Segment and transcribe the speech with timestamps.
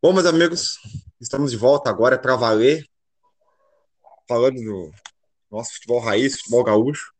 [0.00, 0.78] Bom, meus amigos,
[1.20, 2.84] estamos de volta agora para valer,
[4.28, 4.92] falando do
[5.50, 7.12] nosso futebol raiz, futebol gaúcho,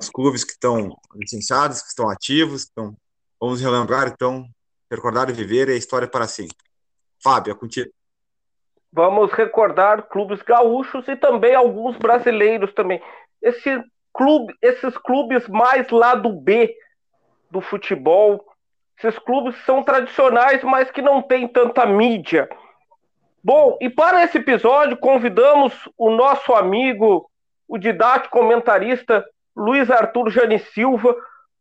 [0.00, 2.94] os clubes que estão licenciados, que estão ativos, então
[3.40, 4.46] vamos relembrar, então,
[4.88, 6.56] recordar e viver a história para sempre.
[7.20, 7.90] Fábio, é contigo.
[8.92, 13.02] Vamos recordar clubes gaúchos e também alguns brasileiros também.
[13.42, 16.72] Esse clube, esses clubes mais lado B
[17.50, 18.51] do futebol,
[19.04, 22.48] esses clubes são tradicionais, mas que não têm tanta mídia.
[23.42, 27.28] Bom, e para esse episódio convidamos o nosso amigo,
[27.66, 29.24] o didático comentarista
[29.56, 31.14] Luiz Arthur Jane Silva,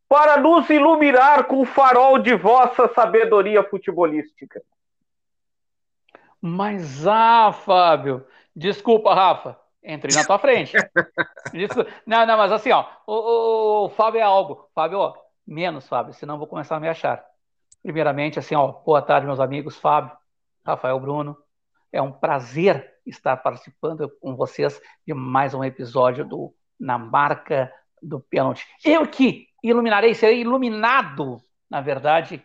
[0.08, 4.62] para nos iluminar com o farol de vossa sabedoria futebolística.
[6.42, 10.76] Mas, ah, Fábio, desculpa, Rafa, entrei na tua frente.
[12.06, 14.68] não, não, mas assim, ó, o, o, Fábio é algo.
[14.76, 15.14] Fábio, ó,
[15.48, 17.24] menos, Fábio, senão vou começar a me achar.
[17.84, 20.16] Primeiramente, assim, ó, boa tarde, meus amigos, Fábio,
[20.64, 21.36] Rafael Bruno.
[21.92, 28.20] É um prazer estar participando com vocês de mais um episódio do Na Marca do
[28.20, 28.68] Pênalti.
[28.86, 32.44] Eu que iluminarei, serei iluminado, na verdade,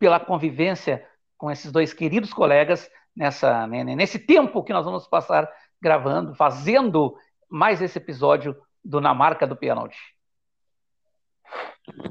[0.00, 1.06] pela convivência
[1.38, 5.48] com esses dois queridos colegas nessa, né, nesse tempo que nós vamos passar
[5.80, 7.16] gravando, fazendo
[7.48, 10.15] mais esse episódio do Na Marca do Pênalti.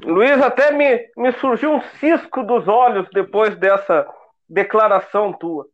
[0.04, 4.06] Luiz, até me, me surgiu um cisco dos olhos depois dessa
[4.48, 5.66] declaração tua.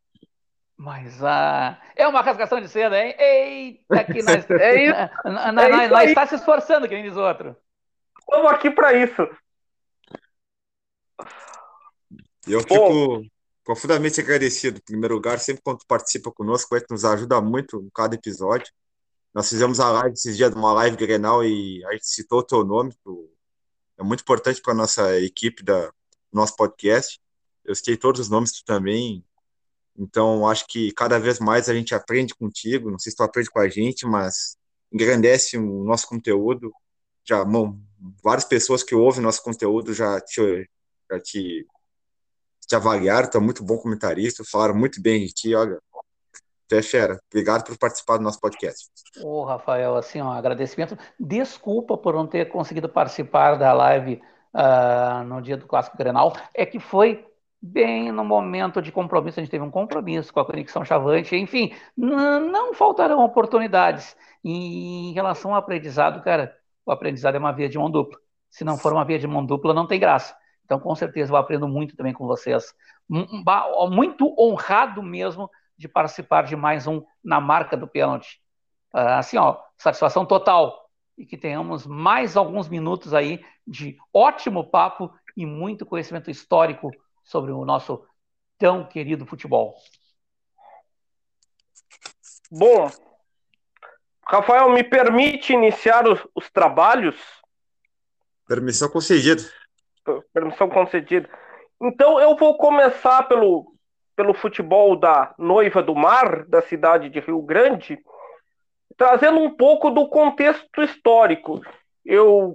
[0.76, 3.14] Mas ah, é uma rasgação de seda, hein?
[3.16, 7.04] Eita, que nós, é isso, na, na, é nós, nós está se esforçando, que nem
[7.04, 7.56] diz outro.
[8.18, 9.28] Estamos aqui para isso.
[12.46, 13.24] Eu fico
[13.64, 17.90] profundamente agradecido, em primeiro lugar, sempre quando participa conosco, é que nos ajuda muito em
[17.94, 18.72] cada episódio.
[19.32, 22.64] Nós fizemos a live esses dias, uma live Grenal, e a gente citou o teu
[22.64, 23.31] nome, tu
[24.02, 25.90] é muito importante para a nossa equipe da
[26.32, 27.20] nosso podcast.
[27.64, 29.24] Eu citei todos os nomes tu também.
[29.96, 32.90] Então, acho que cada vez mais a gente aprende contigo.
[32.90, 34.56] Não sei se tu aprende com a gente, mas
[34.92, 36.72] engrandece o nosso conteúdo.
[37.24, 37.78] Já, bom,
[38.22, 40.68] várias pessoas que ouvem nosso conteúdo já te,
[41.10, 41.66] já te,
[42.66, 43.30] te avaliaram.
[43.30, 45.54] Tu é muito bom comentarista, falaram muito bem de ti.
[45.54, 45.78] Olha,
[46.72, 47.20] tu é fera.
[47.30, 48.88] Obrigado por participar do nosso podcast.
[49.22, 50.96] Ô, Rafael, assim, ó, agradecimento.
[51.20, 54.22] Desculpa por não ter conseguido participar da live
[54.54, 56.32] uh, no dia do Clássico Grenal.
[56.54, 57.26] É que foi
[57.60, 61.72] bem no momento de compromisso, a gente teve um compromisso com a Conexão Chavante, enfim,
[61.96, 64.16] não faltarão oportunidades.
[64.42, 68.18] E em relação ao aprendizado, cara, o aprendizado é uma via de mão dupla.
[68.50, 70.34] Se não for uma via de mão dupla, não tem graça.
[70.64, 72.74] Então, com certeza, eu aprendo muito também com vocês.
[73.08, 75.48] Muito honrado mesmo
[75.82, 78.40] de participar de mais um na marca do pênalti.
[78.94, 80.88] Uh, assim, ó, satisfação total.
[81.18, 86.88] E que tenhamos mais alguns minutos aí de ótimo papo e muito conhecimento histórico
[87.24, 88.06] sobre o nosso
[88.56, 89.74] tão querido futebol.
[92.48, 92.88] Bom,
[94.24, 97.16] Rafael, me permite iniciar os, os trabalhos?
[98.46, 99.42] Permissão concedida.
[100.32, 101.28] Permissão concedida.
[101.82, 103.71] Então eu vou começar pelo
[104.14, 107.98] pelo futebol da Noiva do Mar, da cidade de Rio Grande,
[108.96, 111.60] trazendo um pouco do contexto histórico.
[112.04, 112.54] Eu,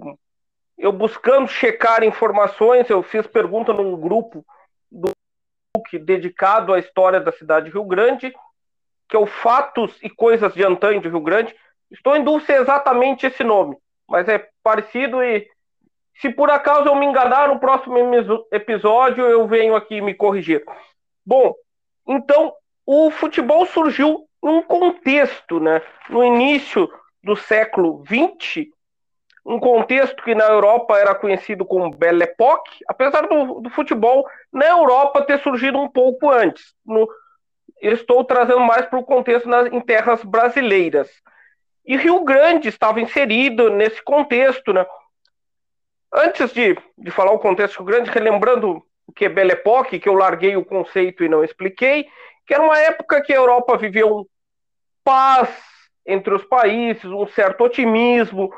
[0.76, 4.44] eu buscando checar informações, eu fiz pergunta num grupo
[4.90, 5.12] do
[6.04, 8.32] dedicado à história da cidade de Rio Grande,
[9.08, 11.54] que é o Fatos e Coisas de Antanho de Rio Grande.
[11.90, 13.76] Estou em dúvida é exatamente esse nome,
[14.06, 15.48] mas é parecido e
[16.20, 17.96] se por acaso eu me enganar no próximo
[18.52, 20.64] episódio, eu venho aqui me corrigir.
[21.28, 21.54] Bom,
[22.08, 22.54] então
[22.86, 25.82] o futebol surgiu num contexto, né?
[26.08, 26.90] No início
[27.22, 28.66] do século XX,
[29.44, 34.68] um contexto que na Europa era conhecido como Belle Époque, apesar do, do futebol na
[34.68, 36.74] Europa ter surgido um pouco antes.
[36.82, 37.06] No,
[37.78, 41.10] estou trazendo mais para o contexto nas, em terras brasileiras.
[41.84, 44.86] E Rio Grande estava inserido nesse contexto, né?
[46.10, 48.82] Antes de, de falar o contexto Rio Grande, relembrando
[49.14, 52.06] que é Belle Époque, que eu larguei o conceito e não expliquei,
[52.46, 54.24] que era uma época que a Europa vivia um
[55.04, 55.48] paz
[56.06, 58.50] entre os países, um certo otimismo,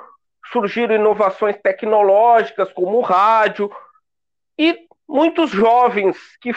[0.53, 3.71] surgiram inovações tecnológicas como o rádio,
[4.59, 6.53] e muitos jovens que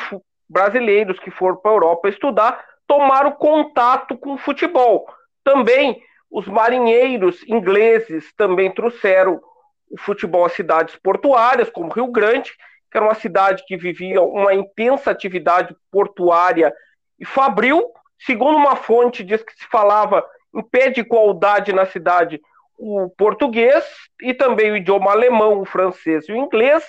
[0.50, 5.08] brasileiros que foram para a Europa estudar tomaram contato com o futebol.
[5.44, 9.42] Também os marinheiros ingleses também trouxeram
[9.90, 12.52] o futebol às cidades portuárias, como Rio Grande,
[12.94, 16.72] que era uma cidade que vivia uma intensa atividade portuária
[17.20, 17.92] e fabril.
[18.20, 20.24] Segundo uma fonte, diz que se falava
[20.56, 22.40] em pé de igualdade na cidade
[22.78, 23.84] o português
[24.22, 26.84] e também o idioma alemão, o francês e o inglês,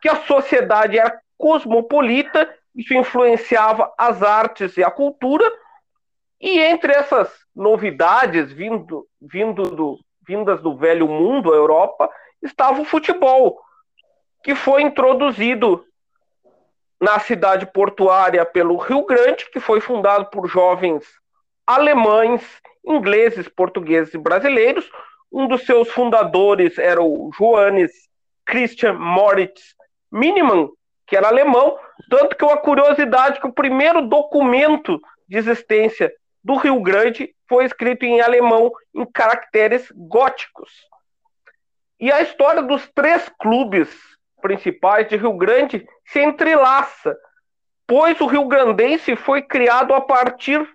[0.00, 5.50] que a sociedade era cosmopolita isso influenciava as artes e a cultura,
[6.38, 12.10] e entre essas novidades vindo, vindo do, vindas do velho mundo, a Europa,
[12.42, 13.58] estava o futebol,
[14.46, 15.84] que foi introduzido
[17.00, 21.04] na cidade portuária pelo Rio Grande, que foi fundado por jovens
[21.66, 22.40] alemães,
[22.86, 24.88] ingleses, portugueses e brasileiros.
[25.32, 27.90] Um dos seus fundadores era o Johannes
[28.46, 29.74] Christian Moritz
[30.12, 30.68] Miniman,
[31.08, 31.76] que era alemão,
[32.08, 36.12] tanto que uma curiosidade que o primeiro documento de existência
[36.44, 40.70] do Rio Grande foi escrito em alemão em caracteres góticos.
[41.98, 47.16] E a história dos três clubes principais de Rio Grande se entrelaça,
[47.86, 50.66] pois o Rio Grandense foi criado a partir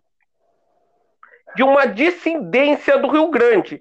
[1.56, 3.80] de uma dissidência do Rio Grande.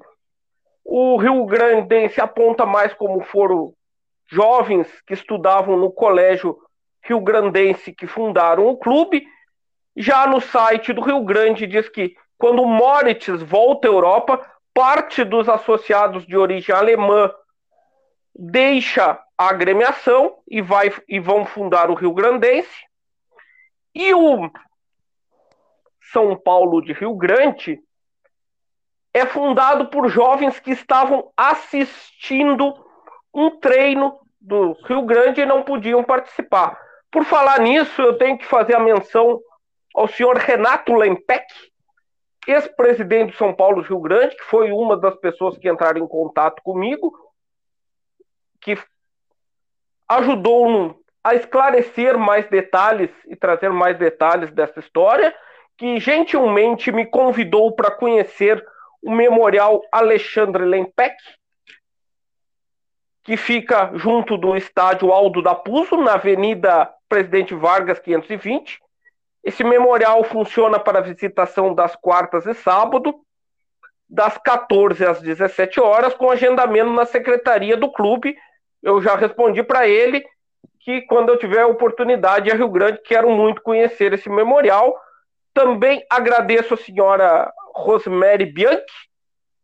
[0.84, 3.72] O Rio Grandense aponta mais como foram
[4.30, 6.58] jovens que estudavam no colégio
[7.02, 9.26] Rio Grandense que fundaram o clube.
[9.96, 14.40] Já no site do Rio Grande diz que quando Moritz volta à Europa,
[14.72, 17.30] parte dos associados de origem alemã
[18.34, 22.84] deixa a agremiação e, vai, e vão fundar o Rio Grandense.
[23.94, 24.50] E o
[26.12, 27.80] São Paulo de Rio Grande
[29.14, 32.74] é fundado por jovens que estavam assistindo
[33.32, 36.78] um treino do Rio Grande e não podiam participar.
[37.10, 39.40] Por falar nisso, eu tenho que fazer a menção
[39.94, 41.46] ao senhor Renato Lempec,
[42.46, 46.62] ex-presidente do São Paulo Rio Grande, que foi uma das pessoas que entraram em contato
[46.62, 47.10] comigo,
[48.60, 48.76] que
[50.10, 55.32] ajudou a esclarecer mais detalhes e trazer mais detalhes dessa história,
[55.78, 58.62] que gentilmente me convidou para conhecer
[59.00, 61.14] o Memorial Alexandre Lempec,
[63.22, 68.80] que fica junto do estádio Aldo da Puso, na Avenida Presidente Vargas 520.
[69.44, 73.14] Esse memorial funciona para visitação das quartas e sábado,
[74.08, 78.36] das 14 às 17 horas, com agendamento na secretaria do clube.
[78.82, 80.24] Eu já respondi para ele
[80.80, 84.98] que quando eu tiver a oportunidade a Rio Grande, quero muito conhecer esse memorial.
[85.52, 88.84] Também agradeço a senhora Rosemary Bianchi,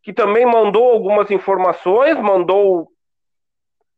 [0.02, 2.88] que também mandou algumas informações, mandou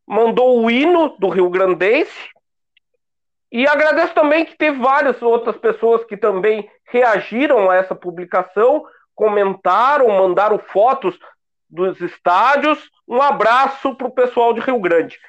[0.07, 2.29] mandou o hino do Rio Grandense.
[3.51, 8.83] E agradeço também que teve várias outras pessoas que também reagiram a essa publicação,
[9.13, 11.17] comentaram, mandaram fotos
[11.69, 12.89] dos estádios.
[13.09, 15.19] Um abraço para o pessoal de Rio Grande.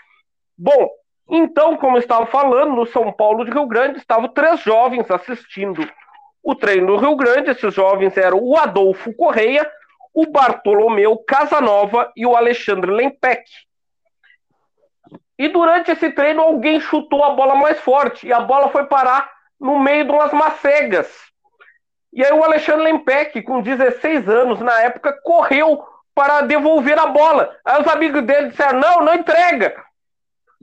[0.57, 0.91] Bom,
[1.31, 5.91] então, como eu estava falando, no São Paulo de Rio Grande estavam três jovens assistindo
[6.43, 7.51] o treino do Rio Grande.
[7.51, 9.67] Esses jovens eram o Adolfo Correia,
[10.13, 13.45] o Bartolomeu Casanova e o Alexandre Lempec.
[15.39, 19.31] E durante esse treino, alguém chutou a bola mais forte e a bola foi parar
[19.59, 21.11] no meio de umas macegas.
[22.13, 25.83] E aí o Alexandre Lempec, com 16 anos na época, correu
[26.21, 27.57] para devolver a bola.
[27.65, 29.75] Aí os amigos dele disseram: não, não entrega.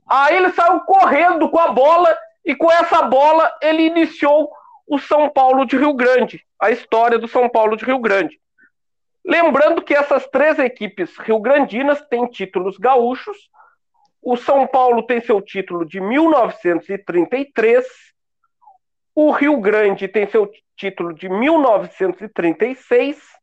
[0.07, 2.15] Aí ele saiu correndo com a bola
[2.45, 4.51] e com essa bola ele iniciou
[4.87, 8.39] o São Paulo de Rio Grande, a história do São Paulo de Rio Grande.
[9.25, 13.35] Lembrando que essas três equipes rio-grandinas têm títulos gaúchos,
[14.21, 17.83] o São Paulo tem seu título de 1933.
[19.15, 23.36] O Rio Grande tem seu título de 1936.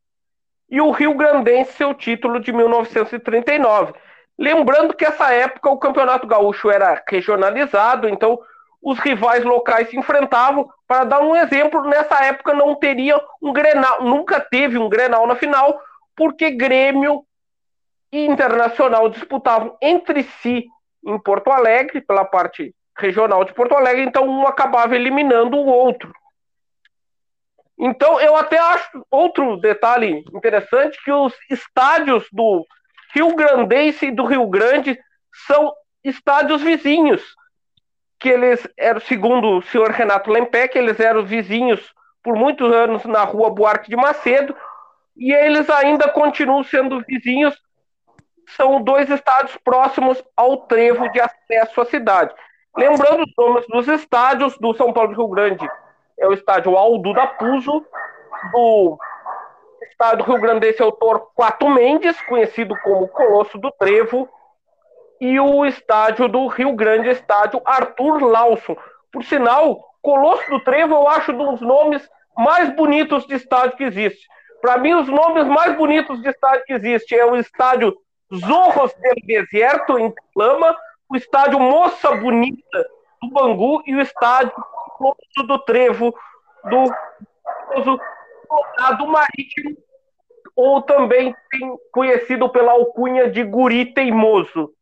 [0.71, 3.93] E o Rio Grandense seu título de 1939.
[4.39, 8.39] Lembrando que essa época o Campeonato Gaúcho era regionalizado, então
[8.83, 10.69] os rivais locais se enfrentavam.
[10.87, 15.37] Para dar um exemplo, nessa época não teria um Grenal, nunca teve um Grenal na
[15.37, 15.81] final,
[16.17, 17.25] porque Grêmio
[18.13, 20.67] e Internacional disputavam entre si
[21.05, 26.13] em Porto Alegre, pela parte regional de Porto Alegre, então um acabava eliminando o outro.
[27.79, 32.65] Então, eu até acho outro detalhe interessante que os estádios do
[33.15, 34.99] Rio Grandense e do Rio Grande
[35.47, 37.23] são estádios vizinhos,
[38.21, 43.25] que eles eram, segundo o senhor Renato Lempec, eles eram vizinhos por muitos anos na
[43.25, 44.55] rua Buarque de Macedo,
[45.17, 47.61] e eles ainda continuam sendo vizinhos
[48.57, 52.35] são dois estádios próximos ao trevo de acesso à cidade.
[52.77, 55.69] Lembrando os nomes dos estádios do São Paulo do Rio Grande,
[56.19, 57.85] é o estádio Aldo da Puso,
[58.53, 58.99] do
[59.91, 64.29] estádio Rio Grandense é o Torquato Mendes, conhecido como Colosso do Trevo,
[65.21, 68.77] e o estádio do Rio Grande, estádio Arthur Lawson.
[69.13, 73.85] Por sinal, Colosso do Trevo eu acho um dos nomes mais bonitos de estádio que
[73.85, 74.27] existe.
[74.61, 77.97] Para mim, os nomes mais bonitos de estádio que existe é o estádio
[78.35, 80.77] Zorros del Deserto, em Lama,
[81.09, 82.87] o estádio Moça Bonita
[83.23, 84.53] do Bangu e o estádio
[85.47, 86.15] Do Trevo,
[86.65, 86.87] do
[88.47, 89.77] soldado marítimo,
[90.57, 91.35] ou também
[91.93, 94.73] conhecido pela alcunha de Guri Teimoso.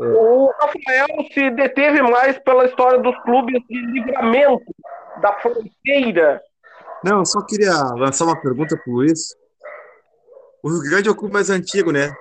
[0.00, 0.04] É.
[0.04, 4.64] O Rafael se deteve mais pela história dos clubes de livramento
[5.20, 6.42] da fronteira.
[7.04, 9.36] Não, eu só queria lançar uma pergunta para o Luiz.
[10.62, 12.12] O Rio Grande é o clube mais antigo, né?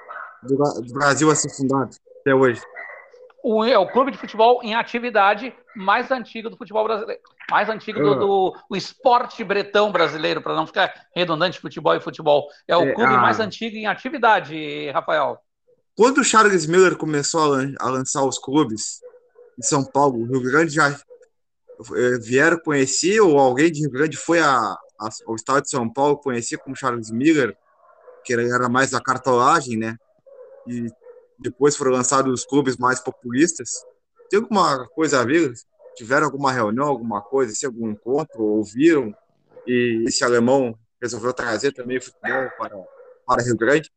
[0.43, 2.61] Do, do Brasil a ser fundado até hoje.
[3.43, 7.21] O, é o clube de futebol em atividade mais antigo do futebol brasileiro.
[7.51, 8.63] Mais antigo do, ah.
[8.69, 12.47] do esporte bretão brasileiro, para não ficar redundante futebol e futebol.
[12.65, 15.37] É o é, clube mais antigo em atividade, Rafael.
[15.93, 19.01] Quando o Charles Miller começou a, lançar os clubes
[19.59, 24.15] em São Paulo, o Rio Grande já é, vieram conhecer, ou alguém de Rio Grande
[24.15, 27.55] foi a, a, ao estado de São Paulo conhecer como Charles Miller,
[28.23, 29.97] que era mais da cartolagem, né?
[30.65, 30.87] E
[31.43, 33.69] depois foram lançados os clubes mais populistas.
[34.29, 35.53] Tem alguma coisa a ver?
[35.95, 39.13] Tiveram alguma reunião, alguma coisa, se algum encontro, ouviram?
[39.67, 42.75] E esse alemão resolveu trazer também futebol para,
[43.27, 43.91] para Rio Grande?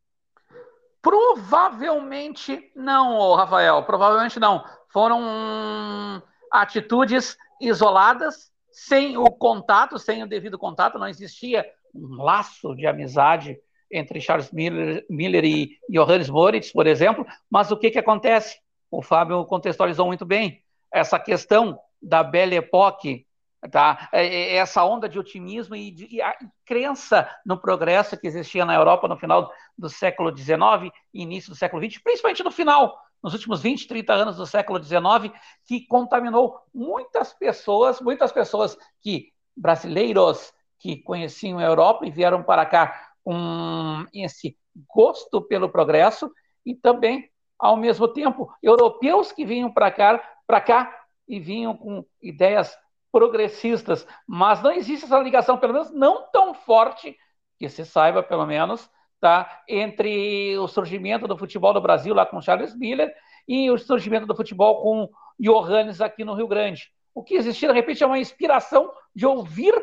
[1.00, 3.84] Provavelmente não, Rafael.
[3.84, 4.64] Provavelmente não.
[4.92, 6.22] Foram
[6.52, 10.98] atitudes isoladas, sem o contato, sem o devido contato.
[10.98, 13.56] Não existia um laço de amizade
[13.90, 17.26] entre Charles Miller, Miller e Johannes Moritz, por exemplo.
[17.50, 18.58] Mas o que, que acontece?
[18.90, 20.62] O Fábio contextualizou muito bem
[20.92, 23.26] essa questão da Belle Époque
[23.70, 24.08] Tá?
[24.12, 28.64] É, é, essa onda de otimismo e, de, e a crença no progresso que existia
[28.64, 32.96] na Europa no final do século XIX e início do século XX, principalmente no final,
[33.22, 39.32] nos últimos 20, 30 anos do século XIX, que contaminou muitas pessoas, muitas pessoas que
[39.56, 44.56] brasileiros que conheciam a Europa e vieram para cá com esse
[44.94, 46.30] gosto pelo progresso
[46.64, 47.28] e também,
[47.58, 52.78] ao mesmo tempo, europeus que vinham para cá, para cá e vinham com ideias
[53.10, 57.16] progressistas, mas não existe essa ligação, pelo menos não tão forte,
[57.58, 58.88] que se saiba, pelo menos,
[59.20, 63.12] tá, entre o surgimento do futebol do Brasil lá com Charles Miller
[63.48, 66.92] e o surgimento do futebol com Johannes aqui no Rio Grande.
[67.12, 69.74] O que existia, de repente, é uma inspiração de ouvir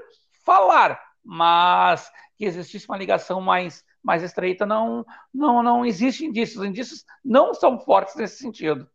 [0.45, 2.09] falar, mas
[2.43, 6.59] que existisse uma ligação mais, mais estreita, não, não, não existe indícios.
[6.59, 8.85] Os indícios não são fortes nesse sentido.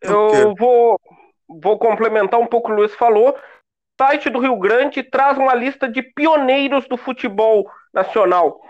[0.00, 0.98] Eu vou,
[1.46, 3.30] vou complementar um pouco o que o Luiz falou.
[3.30, 8.60] O site do Rio Grande traz uma lista de pioneiros do futebol nacional,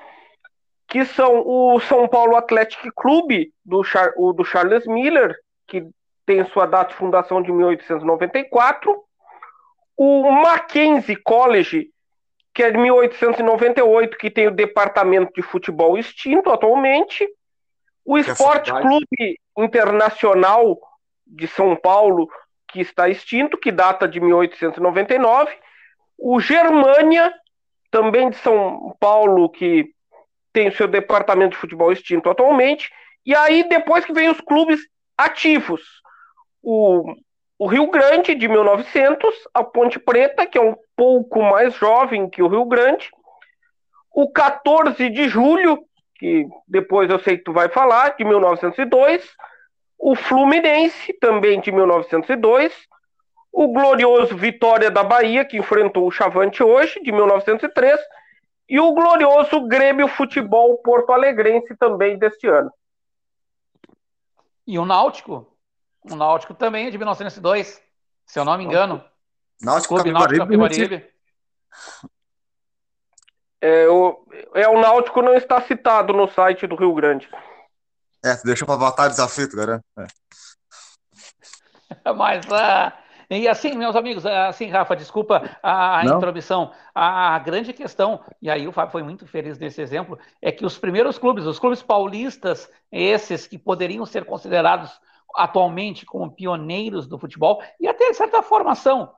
[0.88, 5.88] que são o São Paulo Athletic Clube, do, Char o do Charles Miller, que
[6.26, 9.02] tem sua data de fundação de 1894,
[9.96, 11.93] o Mackenzie College,
[12.54, 17.28] que é de 1898, que tem o departamento de futebol extinto atualmente,
[18.04, 20.78] o Esporte Clube Internacional
[21.26, 22.28] de São Paulo,
[22.68, 25.52] que está extinto, que data de 1899.
[26.16, 27.34] O Germânia,
[27.90, 29.92] também de São Paulo, que
[30.52, 32.90] tem o seu departamento de futebol extinto atualmente.
[33.26, 34.80] E aí, depois que vem os clubes
[35.18, 35.82] ativos.
[36.62, 37.14] O,
[37.58, 42.42] o Rio Grande, de 1900, a Ponte Preta, que é um pouco mais jovem que
[42.42, 43.10] o Rio Grande.
[44.10, 45.84] O 14 de julho,
[46.16, 49.34] que depois eu sei que tu vai falar, de 1902
[49.98, 52.74] o Fluminense, também de 1902,
[53.50, 57.98] o glorioso Vitória da Bahia, que enfrentou o Chavante hoje, de 1903,
[58.68, 62.70] e o glorioso Grêmio Futebol Porto Alegrense, também deste ano.
[64.66, 65.46] E o Náutico?
[66.10, 67.82] O Náutico também é de 1902,
[68.26, 69.02] se eu não me engano.
[69.62, 71.08] Náutico Clube Náutico Capibaribe.
[73.60, 77.28] É, o, é, o Náutico não está citado no site do Rio Grande.
[78.24, 79.80] É, deixou para votar desafio, né?
[79.98, 80.06] É.
[82.14, 82.92] Mas, uh,
[83.30, 86.72] e assim, meus amigos, ah, assim, Rafa, desculpa a, a intromissão.
[86.94, 90.64] A, a, grande questão, e aí o Fábio foi muito feliz nesse exemplo, é que
[90.64, 94.90] os primeiros clubes, os clubes paulistas, esses que poderiam ser considerados
[95.34, 99.10] atualmente como pioneiros do futebol, e até de certa formação,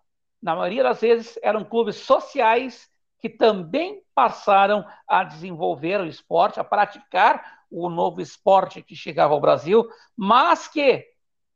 [0.46, 2.88] na maioria das vezes eram clubes sociais
[3.18, 9.40] que também passaram a desenvolver o esporte, a praticar o novo esporte que chegava ao
[9.40, 9.84] Brasil,
[10.16, 11.04] mas que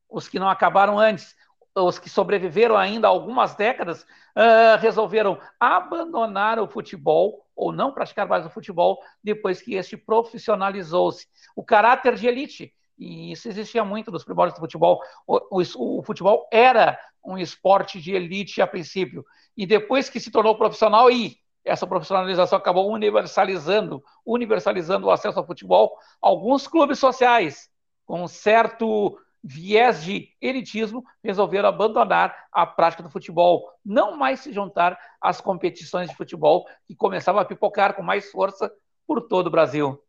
[0.09, 1.37] os que não acabaram antes,
[1.73, 8.45] os que sobreviveram ainda algumas décadas, uh, resolveram abandonar o futebol ou não praticar mais
[8.45, 11.29] o futebol depois que este profissionalizou-se.
[11.55, 16.03] O caráter de elite, e isso existia muito nos primórdios do futebol, o, o, o
[16.03, 19.25] futebol era um esporte de elite a princípio,
[19.57, 25.47] e depois que se tornou profissional, e essa profissionalização acabou universalizando, universalizando o acesso ao
[25.47, 25.97] futebol.
[26.21, 27.69] Alguns clubes sociais,
[28.07, 34.99] com certo viés de elitismo, resolveram abandonar a prática do futebol, não mais se juntar
[35.21, 38.71] às competições de futebol que começavam a pipocar com mais força
[39.07, 40.03] por todo o Brasil.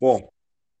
[0.00, 0.28] Bom,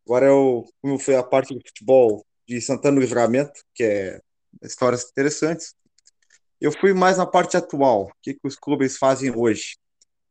[0.06, 4.20] agora eu, como foi a parte do futebol de Santana do Livramento, que é
[4.62, 5.74] histórias interessantes,
[6.60, 9.76] eu fui mais na parte atual, o que, que os clubes fazem hoje.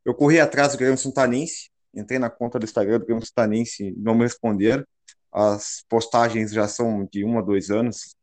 [0.05, 4.15] Eu corri atrás do Grêmio Santanense, entrei na conta do Instagram do Grêmio Santanense, não
[4.15, 4.86] me responderam.
[5.32, 8.15] As postagens já são de um a dois anos,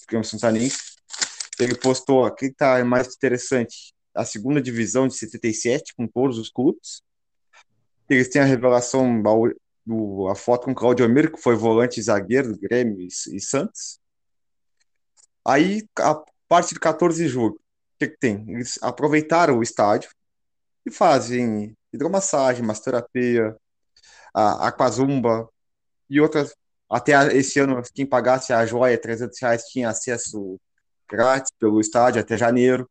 [0.00, 0.78] do Grêmio Santanense.
[1.58, 7.02] Ele postou, aqui está mais interessante, a segunda divisão de 77, com todos os clubes.
[8.08, 9.22] Eles têm a revelação,
[10.30, 13.40] a foto com o Claudio Amir, que foi volante e zagueiro do Grêmio e, e
[13.40, 13.98] Santos.
[15.44, 18.44] Aí, a parte de 14 de julho, o que, que tem?
[18.48, 20.10] Eles aproveitaram o estádio,
[20.84, 23.56] e fazem hidromassagem, massoterapia,
[24.34, 25.48] a aquazumba
[26.08, 26.54] e outras.
[26.90, 30.60] Até esse ano, quem pagasse a joia 300 reais tinha acesso
[31.08, 32.88] grátis pelo estádio até janeiro.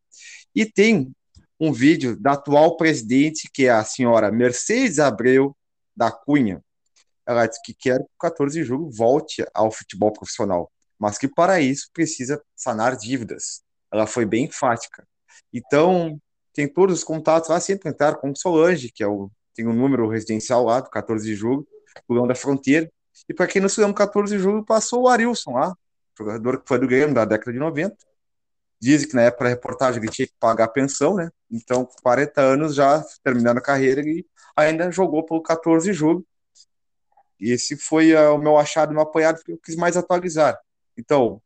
[0.55, 1.11] E tem
[1.59, 5.55] um vídeo da atual presidente, que é a senhora Mercedes Abreu
[5.95, 6.63] da Cunha.
[7.31, 11.59] Ela que quer que o 14 de julho volte ao futebol profissional, mas que para
[11.59, 13.61] isso precisa sanar dívidas.
[13.91, 15.05] Ela foi bem enfática.
[15.53, 16.19] Então,
[16.53, 19.73] tem todos os contatos lá, sempre entraram com o Solange, que é o, tem um
[19.73, 21.67] número residencial lá, do 14 de julho,
[22.07, 22.91] Pulão da Fronteira.
[23.27, 25.75] E para quem não se lembra, 14 de julho passou o Arilson lá,
[26.17, 27.95] jogador que foi do Grêmio da década de 90.
[28.79, 31.29] Dizem que na época da reportagem ele tinha que pagar a pensão, né?
[31.51, 36.25] Então, 40 anos já terminando a carreira, ele ainda jogou pelo 14 de julho.
[37.41, 40.59] E esse foi uh, o meu achado, meu apoiado, porque eu quis mais atualizar.
[40.95, 41.41] Então,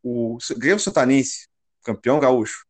[0.00, 1.48] o Grêmio Santanense,
[1.82, 2.64] campeão gaúcho,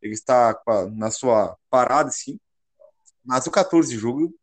[0.00, 0.58] ele está
[0.92, 2.40] na sua parada, sim.
[3.22, 4.34] Mas o 14 de julho,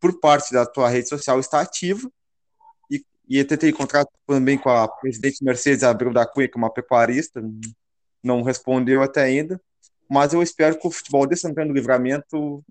[0.00, 2.12] por parte da tua rede social, está ativo.
[2.90, 6.58] E, e eu tentei encontrar também com a presidente Mercedes Abreu da Cunha, que é
[6.58, 7.40] uma pecuarista,
[8.22, 9.60] não respondeu até ainda.
[10.08, 12.64] Mas eu espero que o futebol de Santana do Livramento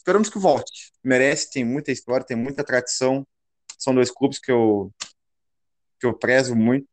[0.00, 0.92] esperamos que volte.
[1.04, 3.26] Merece, tem muita história, tem muita tradição.
[3.78, 4.90] São dois clubes que eu
[6.00, 6.88] que eu prezo muito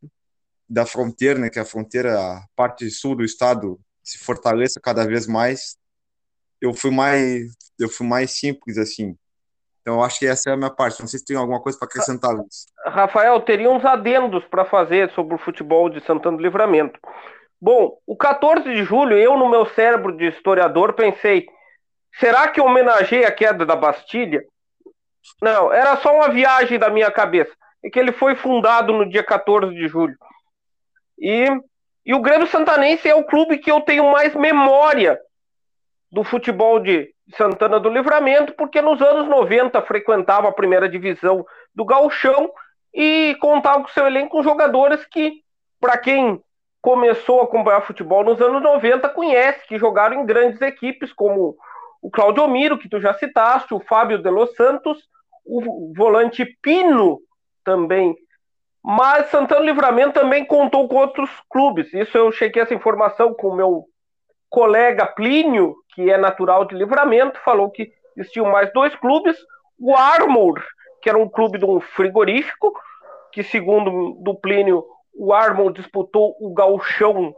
[0.70, 5.26] da fronteira, né, que a fronteira, a parte sul do estado se fortaleça cada vez
[5.26, 5.78] mais.
[6.60, 7.46] Eu fui mais,
[7.80, 9.16] eu fui mais simples assim.
[9.82, 11.00] Então, acho que essa é a minha parte.
[11.00, 12.66] Não sei se tem alguma coisa para acrescentar, Luiz.
[12.86, 17.00] Rafael, teria uns adendos para fazer sobre o futebol de Santana do Livramento.
[17.62, 21.46] Bom, o 14 de julho, eu, no meu cérebro de historiador, pensei:
[22.20, 24.44] será que homenageei a queda da Bastilha?
[25.42, 27.54] Não, era só uma viagem da minha cabeça.
[27.84, 30.16] É que ele foi fundado no dia 14 de julho.
[31.20, 31.48] E
[32.08, 35.20] e o Grêmio Santanense é o clube que eu tenho mais memória
[36.10, 41.84] do futebol de Santana do Livramento, porque nos anos 90 frequentava a primeira divisão do
[41.84, 42.50] Gauchão
[42.94, 45.42] e contava com seu elenco com jogadores que,
[45.82, 46.42] para quem
[46.82, 51.58] começou a acompanhar futebol nos anos 90, conhece, que jogaram em grandes equipes, como
[52.02, 54.98] o Claudio Miro, que tu já citaste, o Fábio de Los Santos,
[55.46, 57.20] o volante Pino
[57.64, 58.16] também
[58.90, 61.94] mas Santana Livramento também contou com outros clubes.
[61.94, 63.86] Isso eu chequei essa informação com o meu
[64.50, 69.36] colega Plínio, que é natural de Livramento, falou que existiam mais dois clubes.
[69.78, 70.64] O Armour,
[71.02, 72.74] que era um clube de um frigorífico,
[73.34, 77.36] que segundo do Plínio, o Armour disputou o gauchão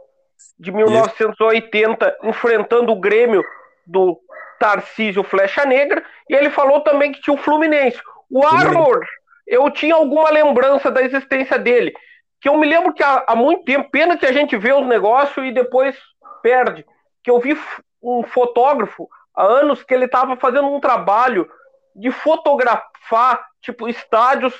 [0.56, 3.44] de 1980, enfrentando o Grêmio
[3.84, 4.20] do
[4.60, 7.98] Tarcísio Flecha Negra, e ele falou também que tinha o Fluminense.
[8.30, 9.04] O Armour
[9.50, 11.92] eu tinha alguma lembrança da existência dele.
[12.40, 14.86] Que eu me lembro que há, há muito tempo, pena que a gente vê os
[14.86, 15.96] negócios e depois
[16.40, 16.86] perde.
[17.24, 17.58] Que eu vi
[18.00, 21.50] um fotógrafo há anos que ele estava fazendo um trabalho
[21.96, 24.54] de fotografar, tipo, estádios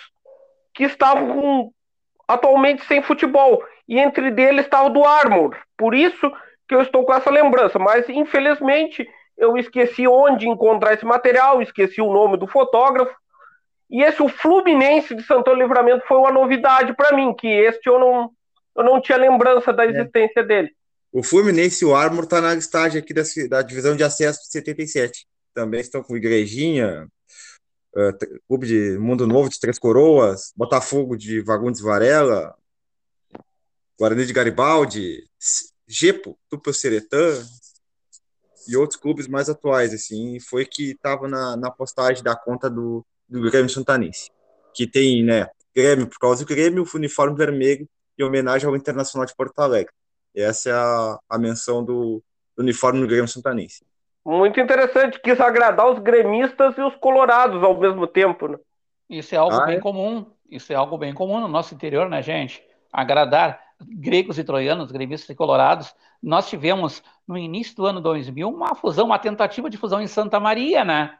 [0.74, 1.70] que estavam
[2.26, 3.62] atualmente sem futebol.
[3.86, 5.56] E entre deles estava o do Armour.
[5.78, 6.32] Por isso
[6.66, 7.78] que eu estou com essa lembrança.
[7.78, 9.08] Mas, infelizmente,
[9.40, 13.12] eu esqueci onde encontrar esse material, esqueci o nome do fotógrafo.
[13.90, 17.98] E esse, o Fluminense de Santo Livramento, foi uma novidade para mim, que este eu
[17.98, 18.30] não,
[18.76, 19.88] eu não tinha lembrança da é.
[19.88, 20.44] existência é.
[20.44, 20.70] dele.
[21.10, 24.52] O Fluminense e o Armor tá na listagem aqui da, da divisão de acesso de
[24.52, 25.26] 77.
[25.52, 27.08] Também estão com Igrejinha,
[27.96, 32.54] uh, Clube de Mundo Novo de Três Coroas, Botafogo de Vagundes Varela,
[33.98, 35.24] Guarani de Garibaldi,
[35.88, 37.42] Gepo, Tupel Seretã
[38.68, 43.04] e outros clubes mais atuais, assim, foi que estava na, na postagem da conta do,
[43.28, 44.30] do Grêmio Santanense,
[44.74, 49.26] que tem, né, Grêmio por causa do Grêmio, o uniforme vermelho em homenagem ao Internacional
[49.26, 49.92] de Porto Alegre.
[50.34, 52.22] Essa é a, a menção do,
[52.56, 53.84] do uniforme do Grêmio Santanense.
[54.24, 58.58] Muito interessante, quis agradar os gremistas e os colorados ao mesmo tempo, né?
[59.08, 59.80] Isso é algo ah, bem é?
[59.80, 60.26] comum.
[60.48, 62.62] Isso é algo bem comum no nosso interior, né, gente?
[62.92, 65.94] Agradar gregos e troianos, gremistas e colorados.
[66.22, 70.38] Nós tivemos, no início do ano 2000, uma fusão, uma tentativa de fusão em Santa
[70.38, 71.16] Maria, né?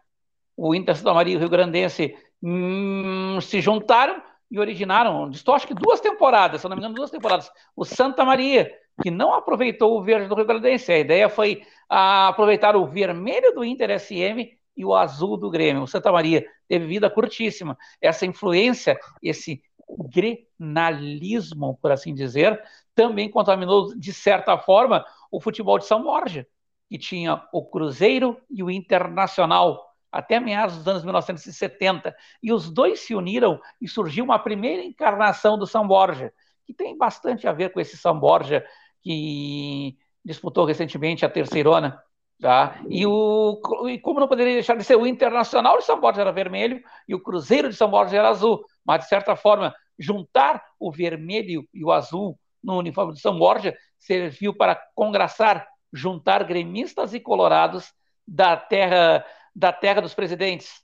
[0.57, 5.75] O Inter Santa Maria e o Rio Grandense hum, se juntaram e originaram, acho que
[5.75, 7.51] duas temporadas, se não me engano, duas temporadas.
[7.77, 8.71] O Santa Maria,
[9.01, 10.93] que não aproveitou o verde do Rio Grandense.
[10.93, 15.83] A ideia foi aproveitar o vermelho do Inter SM e o azul do Grêmio.
[15.83, 17.77] O Santa Maria teve vida curtíssima.
[18.01, 19.63] Essa influência, esse
[20.09, 22.63] grenalismo, por assim dizer,
[22.95, 26.47] também contaminou, de certa forma, o futebol de São Borja,
[26.89, 32.15] que tinha o Cruzeiro e o Internacional até meados dos anos 1970.
[32.43, 36.33] E os dois se uniram e surgiu uma primeira encarnação do São Borja,
[36.65, 38.65] que tem bastante a ver com esse São Borja
[39.03, 42.03] que disputou recentemente a Terceirona.
[42.41, 42.81] Tá?
[42.89, 46.33] E, o, e como não poderia deixar de ser o Internacional de São Borja era
[46.33, 50.91] vermelho e o Cruzeiro de São Borja era azul, mas de certa forma juntar o
[50.91, 57.21] vermelho e o azul no uniforme de São Borja serviu para congraçar, juntar gremistas e
[57.21, 57.93] colorados
[58.27, 60.81] da terra da terra dos presidentes.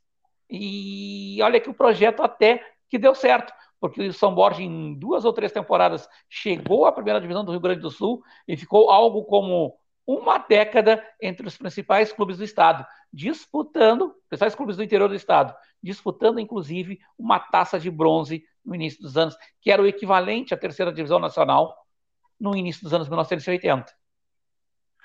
[0.50, 5.24] E olha que o projeto até que deu certo, porque o São Borja, em duas
[5.24, 9.24] ou três temporadas, chegou à primeira divisão do Rio Grande do Sul e ficou algo
[9.24, 9.74] como
[10.06, 15.54] uma década entre os principais clubes do estado, disputando, principais clubes do interior do estado,
[15.82, 20.56] disputando inclusive uma taça de bronze no início dos anos, que era o equivalente à
[20.56, 21.76] terceira divisão nacional
[22.38, 23.86] no início dos anos 1980.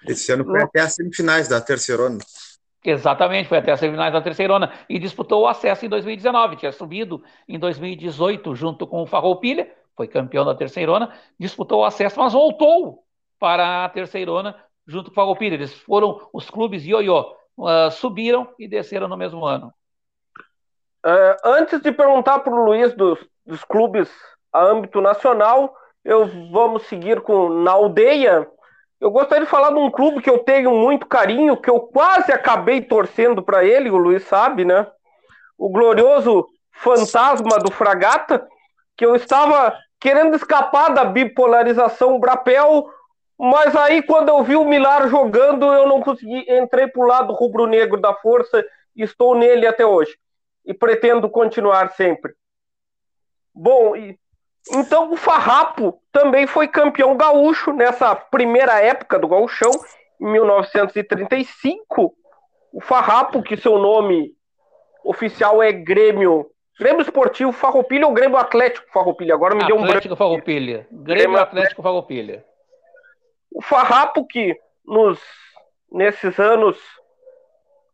[0.08, 2.17] Esse ano foi até as semifinais da terceirona.
[2.84, 6.56] Exatamente, foi até as semifinais da Terceirona e disputou o acesso em 2019.
[6.56, 12.19] Tinha subido em 2018 junto com o Farroupilha, foi campeão da Terceirona, disputou o acesso,
[12.19, 13.04] mas voltou
[13.38, 14.56] para a Terceirona
[14.88, 15.54] junto com o Farroupilha.
[15.54, 19.71] Eles foram os clubes ioiô, uh, subiram e desceram no mesmo ano.
[21.06, 23.19] Uh, antes de perguntar para o Luiz dos,
[23.52, 24.10] dos clubes
[24.52, 28.48] a âmbito nacional, eu vamos seguir com na aldeia
[29.02, 32.32] eu gostaria de falar de um clube que eu tenho muito carinho, que eu quase
[32.32, 34.86] acabei torcendo para ele, o Luiz sabe, né?
[35.58, 38.48] O glorioso fantasma do Fragata,
[38.96, 42.88] que eu estava querendo escapar da bipolarização Brapel,
[43.40, 47.34] mas aí quando eu vi o Milar jogando, eu não consegui, entrei para o lado
[47.34, 48.64] rubro-negro da força
[48.96, 50.16] estou nele até hoje.
[50.64, 52.34] E pretendo continuar sempre.
[53.54, 54.18] Bom, e
[54.72, 59.72] então o Farrapo também foi campeão gaúcho nessa primeira época do gauchão,
[60.20, 62.14] em 1935.
[62.74, 64.32] O Farrapo, que seu nome
[65.04, 66.48] oficial é Grêmio
[66.80, 69.36] Grêmio Esportivo Farroupilha ou Grêmio Atlético Farroupilha?
[69.36, 70.16] Agora me Atlético deu um branco.
[70.16, 70.88] Farroupilha.
[70.90, 72.46] Grêmio, Grêmio Atlético Farroupilha.
[73.54, 75.20] O Farrapo que nos
[75.92, 76.80] nesses anos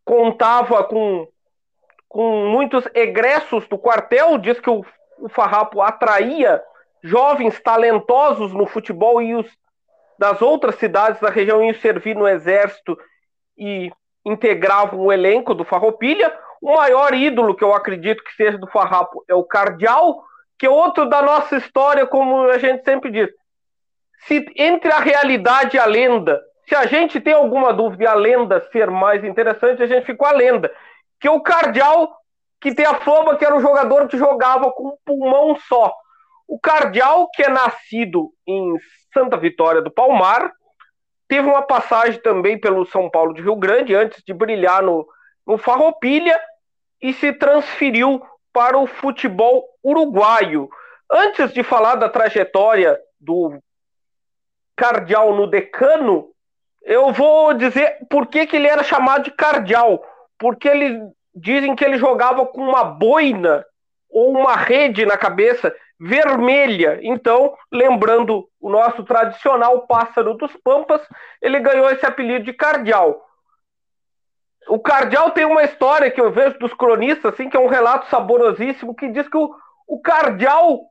[0.06, 1.28] contava com
[2.08, 4.86] com muitos egressos do quartel, diz que o
[5.19, 6.62] o Farrapo atraía
[7.03, 9.47] jovens talentosos no futebol e os
[10.17, 12.97] das outras cidades da região iam servir no exército
[13.58, 13.91] e
[14.25, 16.34] integravam o elenco do Farroupilha.
[16.62, 20.23] O maior ídolo que eu acredito que seja do Farrapo é o Cardial,
[20.58, 23.30] que é outro da nossa história, como a gente sempre diz.
[24.25, 28.67] Se entre a realidade e a lenda, se a gente tem alguma dúvida a lenda
[28.71, 30.71] ser mais interessante, a gente fica com a lenda.
[31.19, 32.16] Que o Cardial
[32.60, 35.93] que tem a fama que era um jogador que jogava com um pulmão só.
[36.48, 38.76] O Cardial, que é nascido em
[39.13, 40.52] Santa Vitória do Palmar,
[41.28, 45.08] teve uma passagem também pelo São Paulo de Rio Grande antes de brilhar no,
[45.46, 46.39] no Farroupilha
[47.02, 48.22] e se transferiu
[48.54, 50.70] para o futebol uruguaio.
[51.12, 53.60] Antes de falar da trajetória do
[54.76, 56.30] Cardial no Decano,
[56.82, 60.04] eu vou dizer por que, que ele era chamado de Cardial.
[60.39, 61.02] Porque ele
[61.38, 63.65] dizem que ele jogava com uma boina
[64.10, 67.00] ou uma rede na cabeça vermelha.
[67.02, 71.02] Então, lembrando o nosso tradicional pássaro dos Pampas,
[71.41, 73.23] ele ganhou esse apelido de Cardial.
[74.67, 78.10] O Cardial tem uma história que eu vejo dos cronistas, assim, que é um relato
[78.10, 79.56] saborosíssimo, que diz que o,
[79.88, 80.82] o Cardial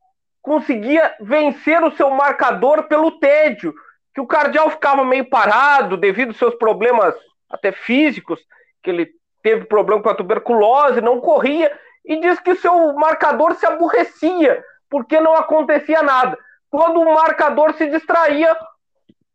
[0.41, 3.75] conseguia vencer o seu marcador pelo tédio,
[4.15, 7.15] que o Cardial ficava meio parado devido aos seus problemas
[7.51, 8.41] até físicos,
[8.83, 9.11] que ele
[9.47, 11.71] teve problema com a tuberculose, não corria,
[12.05, 16.37] e diz que seu marcador se aborrecia, porque não acontecia nada.
[16.69, 18.57] Quando o marcador se distraía,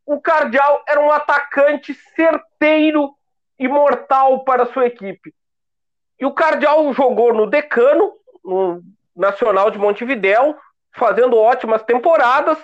[0.04, 3.14] o Cardial era um atacante certeiro
[3.58, 5.34] e mortal para sua equipe.
[6.20, 8.12] E o Cardial jogou no Decano,
[8.44, 8.82] no
[9.16, 10.54] Nacional de Montevidéu,
[10.94, 12.58] fazendo ótimas temporadas.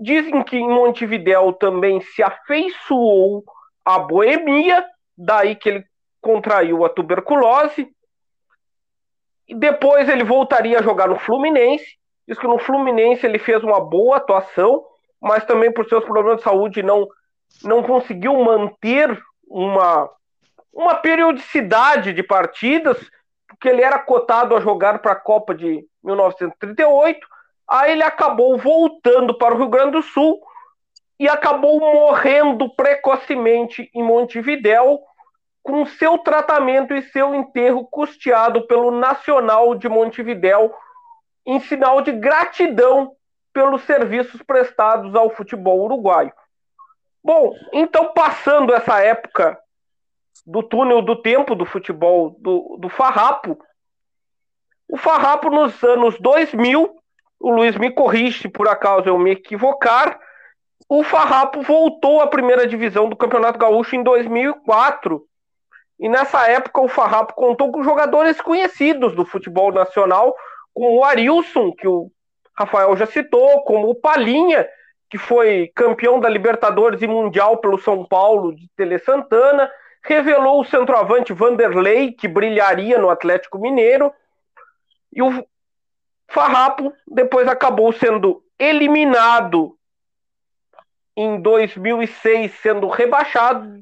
[0.00, 3.44] Dizem que em Montevidéu também se afeiçoou
[3.84, 4.82] a boemia,
[5.14, 5.84] daí que ele
[6.26, 7.88] contraiu a tuberculose.
[9.46, 11.86] E depois ele voltaria a jogar no Fluminense.
[12.26, 14.84] Diz que no Fluminense ele fez uma boa atuação,
[15.20, 17.06] mas também por seus problemas de saúde não,
[17.62, 20.10] não conseguiu manter uma,
[20.72, 22.98] uma periodicidade de partidas,
[23.46, 27.24] porque ele era cotado a jogar para a Copa de 1938.
[27.68, 30.40] Aí ele acabou voltando para o Rio Grande do Sul
[31.20, 35.00] e acabou morrendo precocemente em Montevidéu,
[35.66, 40.72] com seu tratamento e seu enterro custeado pelo Nacional de Montevidéu,
[41.44, 43.16] em sinal de gratidão
[43.52, 46.32] pelos serviços prestados ao futebol uruguaio.
[47.22, 49.58] Bom, então passando essa época
[50.46, 53.58] do túnel do tempo do futebol do, do Farrapo,
[54.88, 56.96] o Farrapo nos anos 2000,
[57.40, 60.16] o Luiz me corrige por acaso eu me equivocar,
[60.88, 65.26] o Farrapo voltou à primeira divisão do Campeonato Gaúcho em 2004.
[65.98, 70.34] E nessa época o Farrapo contou com jogadores conhecidos do futebol nacional,
[70.74, 72.10] como o Arilson, que o
[72.54, 74.68] Rafael já citou, como o Palinha,
[75.08, 79.70] que foi campeão da Libertadores e Mundial pelo São Paulo de Tele Santana,
[80.02, 84.12] revelou o centroavante Vanderlei, que brilharia no Atlético Mineiro,
[85.12, 85.46] e o
[86.28, 89.76] Farrapo depois acabou sendo eliminado
[91.16, 93.80] em 2006 sendo rebaixado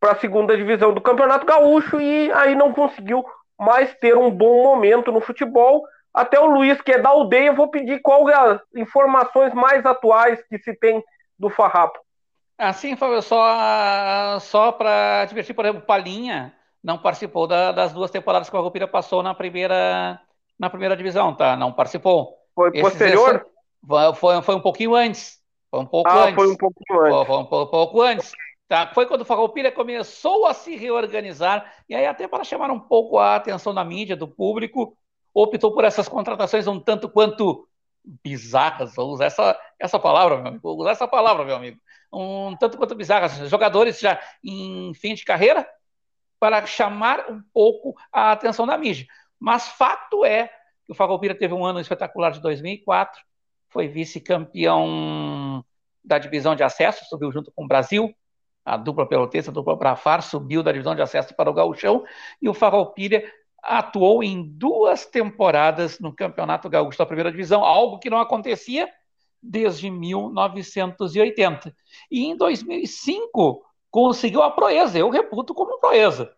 [0.00, 3.24] para a segunda divisão do Campeonato Gaúcho e aí não conseguiu
[3.58, 5.84] mais ter um bom momento no futebol.
[6.14, 10.42] Até o Luiz, que é da aldeia, vou pedir qual é as informações mais atuais
[10.48, 11.02] que se tem
[11.38, 11.98] do Farrapo.
[12.56, 18.48] Assim, Fábio, só, só para divertir, por exemplo, Palinha não participou da, das duas temporadas
[18.48, 20.20] que o Farroupilha passou na primeira,
[20.58, 21.56] na primeira divisão, tá?
[21.56, 22.36] Não participou.
[22.54, 23.46] Foi posterior?
[24.16, 25.38] Foi, foi um pouquinho antes.
[25.70, 26.34] Foi um pouco ah, antes.
[26.34, 27.26] foi um pouco antes.
[27.26, 28.32] Foi, um pouco, pouco antes.
[28.68, 28.86] Tá?
[28.92, 33.18] Foi quando o Farroupilha começou a se reorganizar, e aí até para chamar um pouco
[33.18, 34.96] a atenção da mídia, do público,
[35.32, 37.66] optou por essas contratações um tanto quanto
[38.22, 41.78] bizarras, vou usar essa, essa palavra, meu amigo, vou usar essa palavra, meu amigo,
[42.12, 45.66] um tanto quanto bizarras, jogadores já em fim de carreira,
[46.38, 49.06] para chamar um pouco a atenção da mídia.
[49.40, 50.48] Mas fato é
[50.84, 53.22] que o Farroupilha teve um ano espetacular de 2004,
[53.70, 55.64] foi vice-campeão
[56.04, 58.14] da divisão de acesso, subiu junto com o Brasil,
[58.68, 62.04] a dupla pelotista, a dupla Brafar, subiu da divisão de acesso para o Gauchão,
[62.40, 63.30] e o Farroupilha
[63.62, 68.88] atuou em duas temporadas no Campeonato Gaúcho da primeira divisão, algo que não acontecia
[69.42, 71.74] desde 1980.
[72.10, 76.32] E em 2005 conseguiu a proeza, eu reputo como proeza.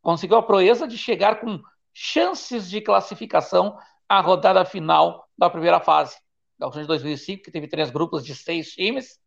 [0.00, 1.60] Conseguiu a proeza de chegar com
[1.92, 3.76] chances de classificação
[4.08, 6.16] à rodada final da primeira fase
[6.60, 9.20] Audição de 2005, que teve três grupos de seis times,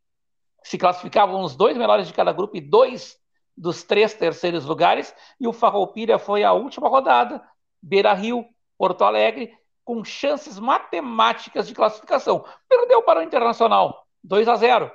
[0.63, 3.17] se classificavam os dois melhores de cada grupo e dois
[3.55, 7.43] dos três terceiros lugares, e o Farroupilha foi a última rodada,
[7.81, 8.45] Beira Rio,
[8.77, 12.45] Porto Alegre, com chances matemáticas de classificação.
[12.69, 14.91] Perdeu para o Internacional, 2 a 0.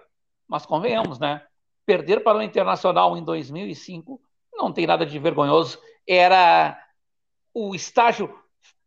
[0.49, 1.45] Mas convenhamos, né?
[1.85, 4.21] Perder para o Internacional em 2005
[4.55, 5.79] não tem nada de vergonhoso.
[6.09, 6.79] Era
[7.53, 8.35] o estágio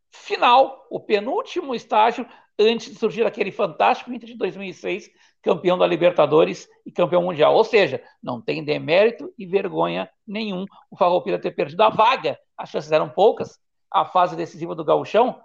[0.09, 2.27] final, o penúltimo estágio
[2.59, 5.11] antes de surgir aquele fantástico Inter de 2006,
[5.47, 7.55] campeão da Libertadores e campeão mundial.
[7.55, 12.69] Ou seja, não tem demérito e vergonha nenhum o Farroupilha ter perdido a vaga, as
[12.69, 13.57] chances eram poucas,
[13.89, 15.39] a fase decisiva do gauchão,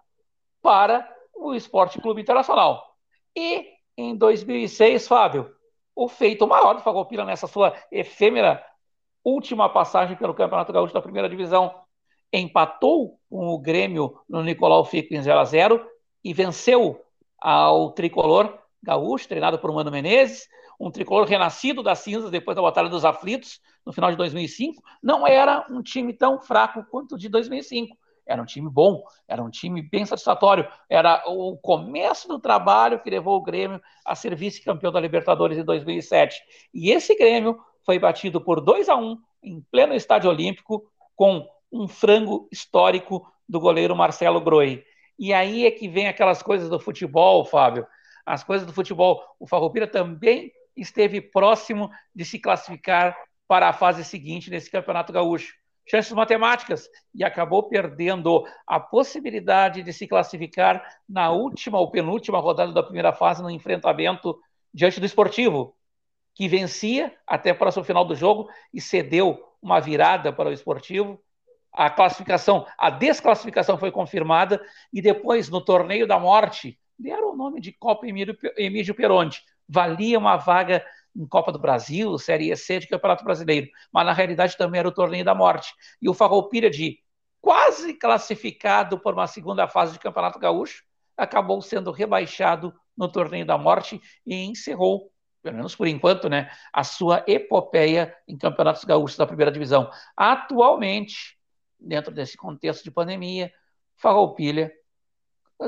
[0.61, 2.97] para o Esporte Clube Internacional.
[3.37, 5.55] E em 2006, Fábio,
[5.95, 8.65] o feito maior do Farroupilha nessa sua efêmera
[9.25, 11.73] última passagem pelo Campeonato Gaúcho da primeira divisão,
[12.33, 15.87] empatou com o Grêmio no Nicolau Fico em 0 a 0
[16.25, 17.01] e venceu
[17.41, 22.89] ao tricolor gaúcho, treinado por Mano Menezes, um tricolor renascido das cinzas depois da Batalha
[22.89, 24.83] dos Aflitos, no final de 2005.
[25.03, 27.97] Não era um time tão fraco quanto o de 2005.
[28.27, 30.69] Era um time bom, era um time bem satisfatório.
[30.89, 35.65] Era o começo do trabalho que levou o Grêmio a ser vice-campeão da Libertadores em
[35.65, 36.41] 2007.
[36.73, 40.85] E esse Grêmio foi batido por 2 a 1 em pleno Estádio Olímpico,
[41.17, 44.85] com um frango histórico do goleiro Marcelo Groi.
[45.19, 47.87] E aí é que vem aquelas coisas do futebol, Fábio.
[48.25, 49.23] As coisas do futebol.
[49.39, 55.55] O Farroupilha também esteve próximo de se classificar para a fase seguinte nesse Campeonato Gaúcho.
[55.89, 62.73] Chances matemáticas e acabou perdendo a possibilidade de se classificar na última ou penúltima rodada
[62.73, 64.39] da primeira fase no enfrentamento
[64.73, 65.77] diante do Esportivo,
[66.35, 71.21] que vencia até para o final do jogo e cedeu uma virada para o Esportivo
[71.73, 77.61] a classificação, a desclassificação foi confirmada e depois no torneio da morte deram o nome
[77.61, 79.43] de Copa Emílio Peronte.
[79.69, 80.85] Valia uma vaga
[81.15, 84.93] em Copa do Brasil, Série C de Campeonato Brasileiro, mas na realidade também era o
[84.93, 85.75] torneio da morte.
[86.01, 86.99] E o Farroupilha de
[87.41, 90.85] quase classificado por uma segunda fase de Campeonato Gaúcho,
[91.17, 95.13] acabou sendo rebaixado no Torneio da Morte e encerrou,
[95.43, 99.91] pelo menos por enquanto, né, a sua epopeia em Campeonatos Gaúchos da primeira divisão.
[100.17, 101.37] Atualmente,
[101.79, 103.53] dentro desse contexto de pandemia,
[103.97, 104.73] Farroupilha,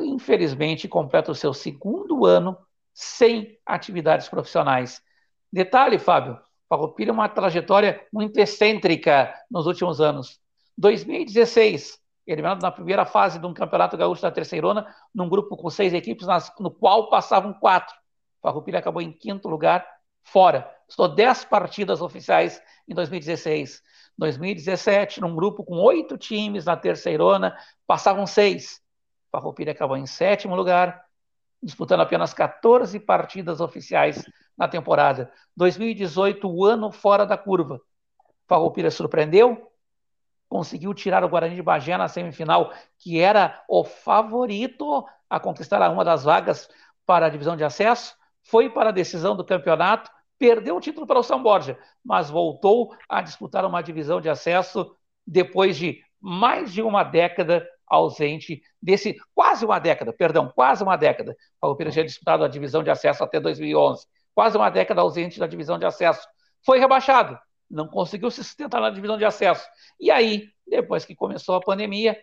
[0.02, 2.56] infelizmente, completa o seu segundo ano
[2.92, 5.02] sem atividades profissionais.
[5.52, 10.40] Detalhe, Fábio, Farroupilha é uma trajetória muito excêntrica nos últimos anos.
[10.76, 15.92] 2016, eliminado na primeira fase de um campeonato gaúcho da Terceirona, num grupo com seis
[15.92, 17.94] equipes, nas, no qual passavam quatro.
[18.42, 19.86] Farroupilha acabou em quinto lugar,
[20.22, 20.70] fora.
[20.88, 23.82] Estou dez partidas oficiais em 2016.
[24.16, 28.80] 2017, num grupo com oito times na Terceirona, passavam seis.
[29.34, 31.04] Farroupilha acabou em sétimo lugar,
[31.60, 34.24] disputando apenas 14 partidas oficiais
[34.56, 35.32] na temporada.
[35.56, 37.80] 2018, o ano fora da curva.
[38.46, 39.72] Farroupilha surpreendeu,
[40.48, 46.04] conseguiu tirar o Guarani de Bagé na semifinal, que era o favorito a conquistar uma
[46.04, 46.68] das vagas
[47.04, 51.18] para a divisão de acesso, foi para a decisão do campeonato, perdeu o título para
[51.18, 54.94] o São Borja, mas voltou a disputar uma divisão de acesso
[55.26, 61.36] depois de mais de uma década ausente desse quase uma década, perdão, quase uma década.
[61.60, 65.78] Farroupilha tinha disputado a divisão de acesso até 2011, quase uma década ausente da divisão
[65.78, 66.26] de acesso.
[66.64, 67.38] Foi rebaixado,
[67.70, 69.66] não conseguiu se sustentar na divisão de acesso.
[70.00, 72.18] E aí, depois que começou a pandemia,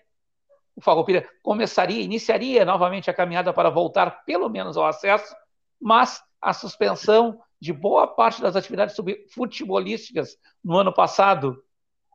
[0.75, 5.35] o Farroupilha começaria, iniciaria novamente a caminhada para voltar pelo menos ao acesso,
[5.79, 8.95] mas a suspensão de boa parte das atividades
[9.33, 11.63] futebolísticas no ano passado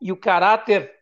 [0.02, 0.92] e o caráter,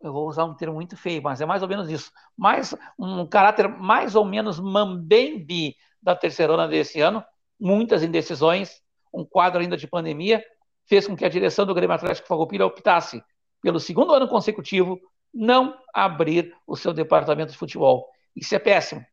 [0.00, 3.26] eu vou usar um termo muito feio, mas é mais ou menos isso, mais um
[3.26, 7.24] caráter mais ou menos mambembe da terceirona desse ano,
[7.58, 8.80] muitas indecisões,
[9.12, 10.44] um quadro ainda de pandemia,
[10.86, 13.22] fez com que a direção do Grêmio Atlético Farroupilha optasse,
[13.60, 15.00] pelo segundo ano consecutivo,
[15.34, 18.08] não abrir o seu departamento de futebol.
[18.34, 19.04] Isso é péssimo.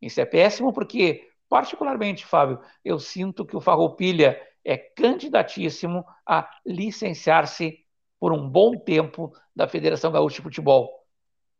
[0.00, 7.85] Isso é péssimo porque, particularmente, Fábio, eu sinto que o Farroupilha é candidatíssimo a licenciar-se
[8.18, 10.90] por um bom tempo da Federação Gaúcha de Futebol.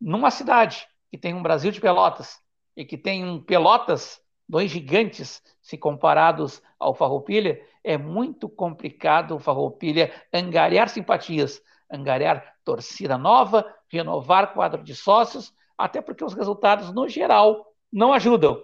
[0.01, 2.39] Numa cidade que tem um Brasil de Pelotas
[2.77, 9.39] e que tem um Pelotas, dois gigantes se comparados ao Farroupilha, é muito complicado o
[9.39, 17.09] Farroupilha angariar simpatias, angariar torcida nova, renovar quadro de sócios, até porque os resultados, no
[17.09, 18.61] geral, não ajudam.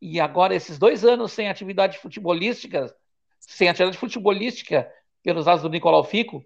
[0.00, 2.94] E agora, esses dois anos sem atividade futebolística,
[3.38, 4.90] sem atividade futebolística
[5.22, 6.44] pelos lados do Nicolau Fico,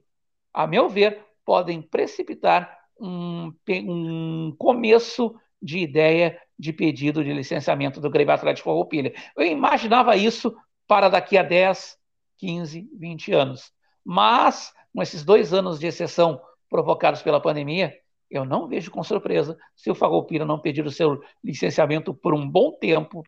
[0.57, 8.09] a meu ver, podem precipitar um, um começo de ideia de pedido de licenciamento do
[8.09, 9.13] Grêmio Atlético Farroupilha.
[9.37, 10.57] Eu imaginava isso
[10.89, 11.99] para daqui a 10,
[12.39, 13.71] 15, 20 anos.
[14.03, 16.41] Mas, com esses dois anos de exceção
[16.71, 17.95] provocados pela pandemia,
[18.31, 22.49] eu não vejo com surpresa se o Farroupilha não pedir o seu licenciamento por um
[22.49, 23.23] bom tempo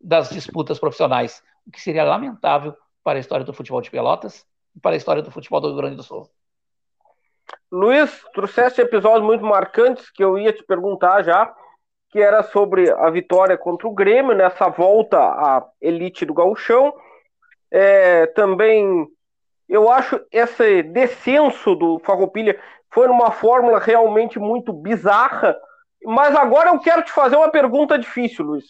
[0.00, 4.80] das disputas profissionais, o que seria lamentável para a história do futebol de Pelotas e
[4.80, 6.26] para a história do futebol do Rio Grande do Sul.
[7.70, 11.54] Luiz, trouxeste episódios muito marcantes que eu ia te perguntar já,
[12.10, 16.92] que era sobre a vitória contra o Grêmio nessa volta à elite do gauchão,
[17.70, 19.06] é, também
[19.68, 22.58] eu acho esse descenso do Farroupilha
[22.92, 25.56] foi numa fórmula realmente muito bizarra.
[26.04, 28.64] Mas agora eu quero te fazer uma pergunta difícil, Luiz.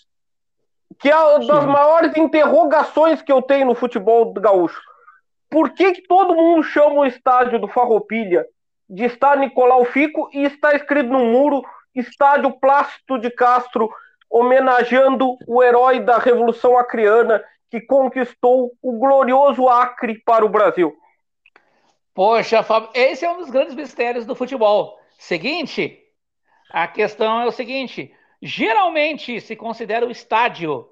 [0.99, 4.81] Que é uma das maiores interrogações que eu tenho no futebol gaúcho.
[5.49, 8.45] Por que, que todo mundo chama o estádio do Farroupilha
[8.91, 11.63] de estádio Nicolau Fico e está escrito no muro
[11.95, 13.89] Estádio Plácido de Castro,
[14.29, 20.93] homenageando o herói da Revolução Acreana que conquistou o glorioso Acre para o Brasil.
[22.13, 24.99] Poxa, Fábio, esse é um dos grandes mistérios do futebol.
[25.17, 25.99] Seguinte,
[26.73, 30.89] a questão é o seguinte: geralmente se considera o estádio,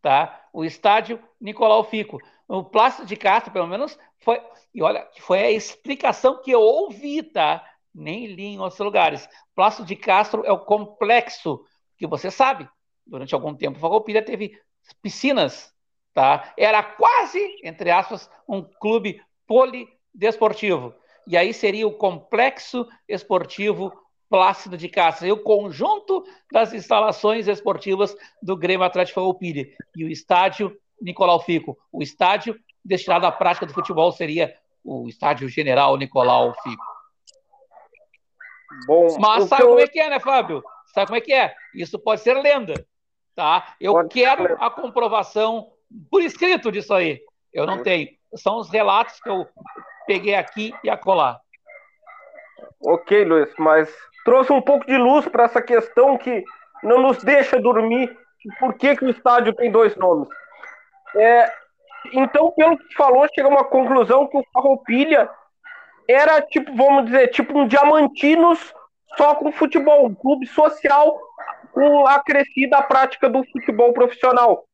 [0.00, 0.40] tá?
[0.52, 2.18] O estádio Nicolau Fico.
[2.48, 4.40] O Plácido de Castro, pelo menos, foi.
[4.74, 7.64] E olha, foi a explicação que eu ouvi, tá?
[7.94, 9.28] Nem li em outros lugares.
[9.54, 11.64] Plácido de Castro é o complexo
[11.96, 12.68] que você sabe.
[13.06, 14.58] Durante algum tempo, Farroupilha teve
[15.02, 15.72] piscinas
[16.14, 16.52] tá?
[16.56, 20.94] Era quase, entre aspas, um clube polidesportivo.
[21.26, 23.92] E aí seria o complexo esportivo
[24.28, 30.08] Plácido de Castro, e o conjunto das instalações esportivas do Grêmio Atlético Farroupilha e o
[30.08, 31.76] estádio Nicolau Fico.
[31.92, 34.54] O estádio destinado à prática do futebol seria
[34.84, 36.84] o estádio General Nicolau Fico.
[38.86, 39.68] Bom, Mas sabe eu...
[39.68, 40.62] como é que é, né, Fábio?
[40.94, 41.54] Sabe como é que é?
[41.74, 42.74] Isso pode ser lenda,
[43.34, 43.74] tá?
[43.80, 45.70] Eu pode quero a comprovação
[46.10, 47.20] por escrito disso aí.
[47.52, 48.08] Eu não tenho.
[48.34, 49.46] São os relatos que eu
[50.06, 51.40] peguei aqui e acolá.
[52.80, 56.42] Ok, Luiz, mas trouxe um pouco de luz para essa questão que
[56.82, 58.16] não nos deixa dormir.
[58.58, 60.28] Por que, que o estádio tem dois nomes?
[61.14, 61.52] É,
[62.12, 65.30] então, pelo que falou, chega a uma conclusão que o Farroupilha
[66.08, 68.74] era tipo, vamos dizer, tipo um Diamantinos
[69.16, 71.18] só com futebol, um clube social
[71.72, 72.22] com a
[72.82, 74.64] prática do futebol profissional.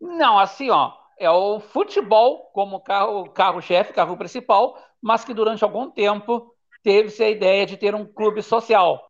[0.00, 5.90] Não, assim, ó, é o futebol como carro, carro-chefe, carro principal, mas que durante algum
[5.90, 6.52] tempo
[6.82, 9.02] teve-se a ideia de ter um clube social,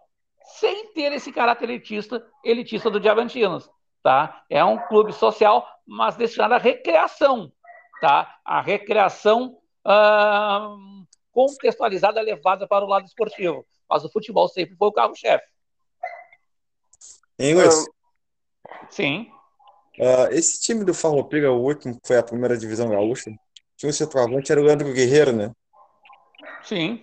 [0.60, 3.68] sem ter esse caráter elitista, elitista do Diamantinos,
[4.06, 4.44] tá?
[4.48, 7.50] É um clube social, mas destinado à recreação,
[8.00, 8.38] tá?
[8.44, 9.58] A recreação
[11.32, 13.66] contextualizada, levada para o lado esportivo.
[13.90, 15.44] Mas o futebol sempre foi o carro-chefe.
[17.36, 17.84] Inglês?
[18.90, 19.28] Sim.
[19.98, 23.32] Uh, esse time do Farroupilha, o último, que foi a primeira divisão gaúcha,
[23.76, 25.50] tinha um centroavante, era o Leandro Guerreiro, né?
[26.62, 27.02] Sim.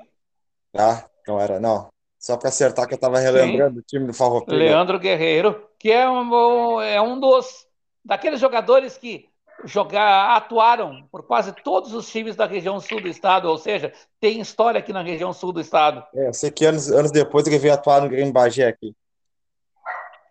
[0.74, 1.90] Ah, não era, não.
[2.24, 3.80] Só para acertar que eu estava relembrando Sim.
[3.80, 4.58] o time do Farroupilha.
[4.58, 7.68] Leandro Guerreiro, que é um, é um dos
[8.04, 9.28] daqueles jogadores que
[9.66, 14.40] jogar, atuaram por quase todos os times da região sul do estado, ou seja, tem
[14.40, 16.02] história aqui na região sul do estado.
[16.16, 18.96] É, sei que anos, anos depois ele veio atuar no Grêmio Bagé aqui.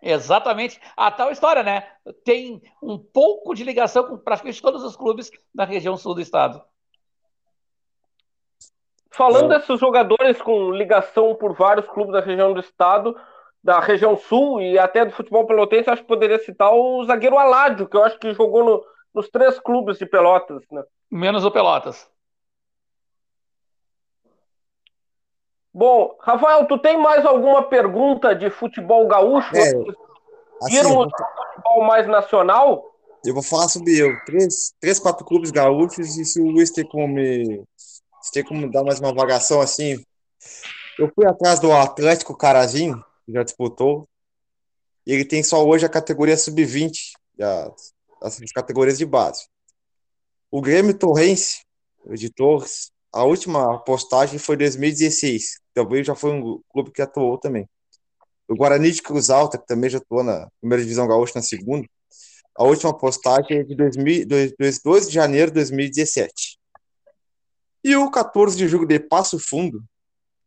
[0.01, 0.81] Exatamente.
[0.97, 1.87] A tal história, né?
[2.25, 6.59] Tem um pouco de ligação com praticamente todos os clubes da região sul do estado.
[9.13, 9.59] Falando é.
[9.59, 13.15] desses jogadores com ligação por vários clubes da região do estado,
[13.63, 17.87] da região sul e até do futebol pelotense, acho que poderia citar o zagueiro Aládio,
[17.87, 18.83] que eu acho que jogou no,
[19.13, 20.63] nos três clubes de Pelotas.
[20.71, 20.83] Né?
[21.11, 22.09] Menos o Pelotas.
[25.73, 29.55] Bom, Rafael, tu tem mais alguma pergunta de futebol gaúcho?
[29.55, 31.11] É, assim, Irmos
[31.55, 32.83] futebol mais nacional?
[33.25, 34.13] Eu vou falar sobre eu.
[34.25, 37.63] Três, três, quatro clubes gaúchos e se o Luiz tem como me.
[38.23, 40.01] Se tem como dar mais uma vagação assim.
[40.97, 44.07] Eu fui atrás do Atlético Carazinho, que já disputou.
[45.05, 47.11] E ele tem só hoje a categoria sub-20,
[47.41, 49.45] as, as categorias de base.
[50.49, 51.63] O Grêmio Torrense,
[52.11, 55.59] de Torres, a última postagem foi em 2016.
[55.73, 57.67] Talvez já foi um clube que atuou também.
[58.47, 61.85] O Guarani de Cruz Alta, que também já atuou na primeira divisão gaúcha, na segunda.
[62.55, 64.27] A última postagem é de 2000,
[64.81, 66.62] 2 de janeiro de 2017.
[67.83, 69.83] E o 14 de julho de Passo Fundo,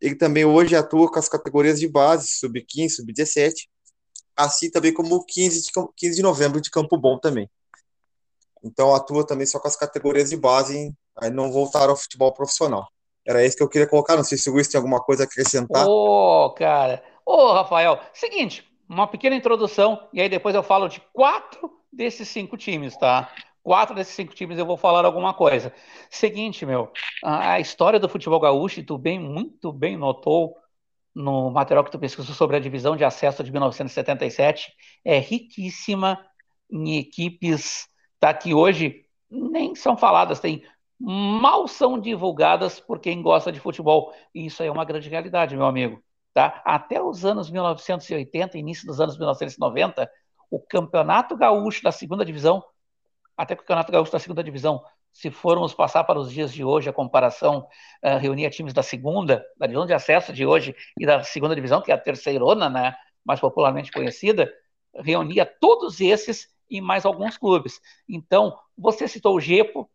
[0.01, 3.69] ele também hoje atua com as categorias de base, sub-15, sub-17,
[4.37, 7.49] assim também como o 15 de, 15 de novembro de Campo Bom também.
[8.63, 12.89] Então atua também só com as categorias de base aí não voltaram ao futebol profissional.
[13.27, 14.17] Era isso que eu queria colocar.
[14.17, 15.87] Não sei se o Luiz tem alguma coisa a acrescentar.
[15.87, 17.03] Ô, oh, cara.
[17.25, 22.29] Ô, oh, Rafael, seguinte, uma pequena introdução, e aí depois eu falo de quatro desses
[22.29, 23.33] cinco times, tá?
[23.67, 25.75] Quatro desses cinco times eu vou falar alguma coisa.
[26.09, 30.57] Seguinte, meu, a história do futebol gaúcho, tu bem, muito bem notou
[31.13, 34.73] no material que tu pesquisou sobre a divisão de acesso de 1977,
[35.05, 36.25] é riquíssima
[36.71, 37.89] em equipes,
[38.21, 38.33] tá?
[38.33, 40.63] Que hoje nem são faladas, tem
[40.97, 44.15] mal são divulgadas por quem gosta de futebol.
[44.33, 46.01] E isso aí é uma grande realidade, meu amigo.
[46.33, 46.63] Tá?
[46.65, 50.09] Até os anos 1980, início dos anos 1990,
[50.49, 52.63] o Campeonato Gaúcho da segunda divisão,
[53.37, 54.83] até o Campeonato Gaúcho da segunda divisão,
[55.13, 57.67] se formos passar para os dias de hoje, a comparação
[58.05, 61.81] uh, reunia times da segunda, da divisão de acesso de hoje e da segunda divisão,
[61.81, 64.53] que é a terceirona, né, mais popularmente conhecida,
[64.95, 67.81] reunia todos esses e mais alguns clubes.
[68.09, 69.89] Então, você citou o Gepo,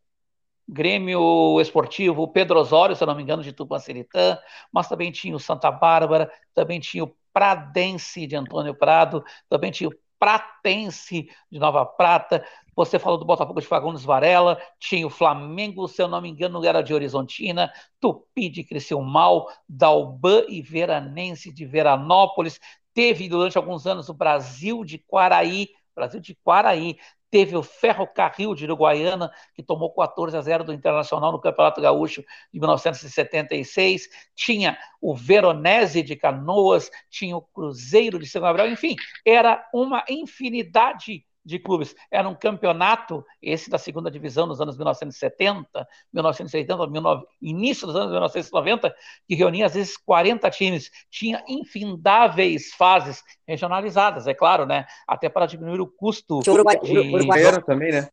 [0.67, 4.37] Grêmio Esportivo, Pedro Osório, se eu não me engano, de Tupanciritã,
[4.71, 9.89] mas também tinha o Santa Bárbara, também tinha o Pradense de Antônio Prado, também tinha
[9.89, 12.45] o Pratense de Nova Prata,
[12.75, 16.63] você falou do Botafogo de Fagundes Varela, tinha o Flamengo, se eu não me engano,
[16.63, 22.59] era de Horizontina, Tupi de Criciúmal, Dalban e Veranense de Veranópolis,
[22.93, 26.99] teve durante alguns anos o Brasil de Quaraí, Brasil de Quaraí,
[27.31, 32.21] teve o Ferrocarril de Uruguaiana, que tomou 14 a 0 do Internacional no Campeonato Gaúcho
[32.53, 39.67] de 1976, tinha o Veronese de Canoas, tinha o Cruzeiro de São Gabriel, enfim, era
[39.73, 41.95] uma infinidade de clubes.
[42.09, 48.11] Era um campeonato, esse da segunda divisão nos anos 1970, 1980, 19, início dos anos
[48.11, 48.95] 1990,
[49.27, 50.91] que reunia às vezes 40 times.
[51.09, 54.85] Tinha infindáveis fases regionalizadas, é claro, né?
[55.07, 56.39] Até para diminuir o custo.
[56.41, 56.97] Tinha Uruguai, de...
[56.97, 58.09] Uruguaiana também, né?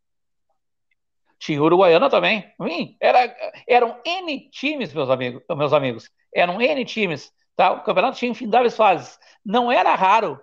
[1.39, 2.53] Tinha Uruguaiana também.
[3.01, 6.11] Era, eram N times, meus amigos, meus amigos.
[6.35, 7.33] Eram N times.
[7.55, 7.73] Tá?
[7.73, 9.19] O campeonato tinha infindáveis fases.
[9.45, 10.41] Não era raro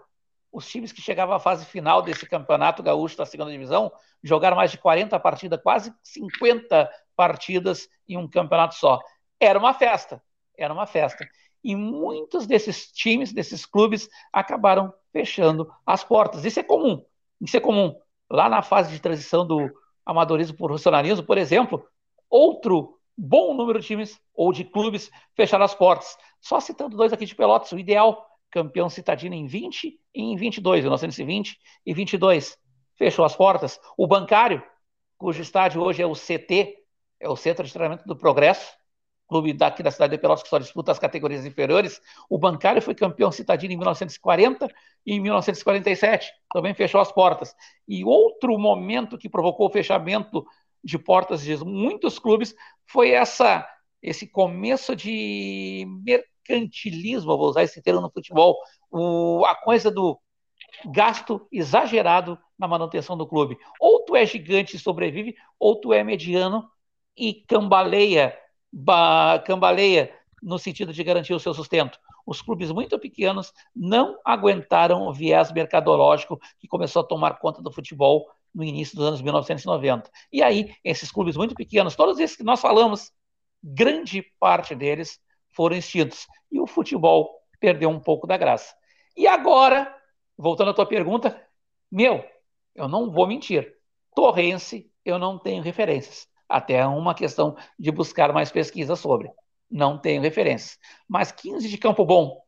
[0.56, 3.92] os times que chegavam à fase final desse campeonato gaúcho da segunda divisão
[4.24, 9.02] jogaram mais de 40 partidas, quase 50 partidas em um campeonato só.
[9.38, 10.24] Era uma festa,
[10.58, 11.28] era uma festa.
[11.62, 16.46] E muitos desses times, desses clubes, acabaram fechando as portas.
[16.46, 17.04] Isso é comum.
[17.42, 17.94] Isso é comum.
[18.30, 19.70] Lá na fase de transição do
[20.06, 21.86] amadorismo para o profissionalismo, por exemplo,
[22.30, 26.18] outro bom número de times ou de clubes fecharam as portas.
[26.40, 28.26] Só citando dois aqui de Pelotas, o ideal,
[28.56, 32.58] campeão citadino em 20 e em 22, 1920 e 22,
[32.96, 33.78] fechou as portas.
[33.98, 34.64] O bancário,
[35.18, 36.74] cujo estádio hoje é o CT,
[37.20, 38.74] é o Centro de Treinamento do Progresso,
[39.28, 42.00] clube daqui da cidade de Pelotas que só disputa as categorias inferiores.
[42.30, 44.70] O bancário foi campeão citadino em 1940
[45.06, 47.54] e em 1947, também fechou as portas.
[47.86, 50.46] E outro momento que provocou o fechamento
[50.82, 53.68] de portas de muitos clubes foi essa
[54.02, 55.86] esse começo de
[56.48, 58.58] mercantilismo, vou usar esse termo no futebol,
[58.92, 60.20] o, a coisa do
[60.86, 63.58] gasto exagerado na manutenção do clube.
[63.80, 66.70] Ou tu é gigante e sobrevive, ou tu é mediano
[67.18, 68.38] e cambaleia,
[68.72, 72.00] ba, cambaleia no sentido de garantir o seu sustento.
[72.26, 77.72] Os clubes muito pequenos não aguentaram o viés mercadológico que começou a tomar conta do
[77.72, 80.10] futebol no início dos anos 1990.
[80.32, 83.12] E aí, esses clubes muito pequenos, todos esses que nós falamos,
[83.62, 85.20] grande parte deles
[85.56, 86.28] foram extintos.
[86.52, 88.76] E o futebol perdeu um pouco da graça.
[89.16, 89.96] E agora,
[90.38, 91.42] voltando à tua pergunta,
[91.92, 92.24] meu,
[92.76, 93.74] eu não vou mentir.
[94.14, 96.28] Torrense, eu não tenho referências.
[96.48, 99.32] Até é uma questão de buscar mais pesquisa sobre.
[99.70, 100.78] Não tenho referências.
[101.08, 102.42] Mas 15 de Campo Bom,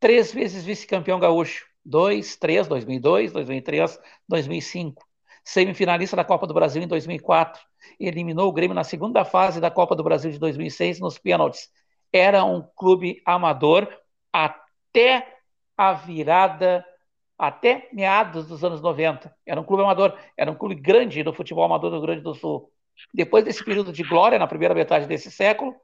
[0.00, 1.66] três vezes vice-campeão gaúcho.
[1.84, 3.98] 2, 3, 2002, 2003,
[4.28, 5.04] 2005.
[5.44, 7.60] Semifinalista da Copa do Brasil em 2004.
[7.98, 11.68] Eliminou o Grêmio na segunda fase da Copa do Brasil de 2006 nos pênaltis.
[12.12, 13.88] Era um clube amador
[14.32, 15.38] até
[15.76, 16.84] a virada
[17.38, 19.34] até meados dos anos 90.
[19.44, 22.34] Era um clube amador, era um clube grande do futebol amador do Rio Grande do
[22.34, 22.70] Sul.
[23.12, 25.74] Depois desse período de glória, na primeira metade desse século,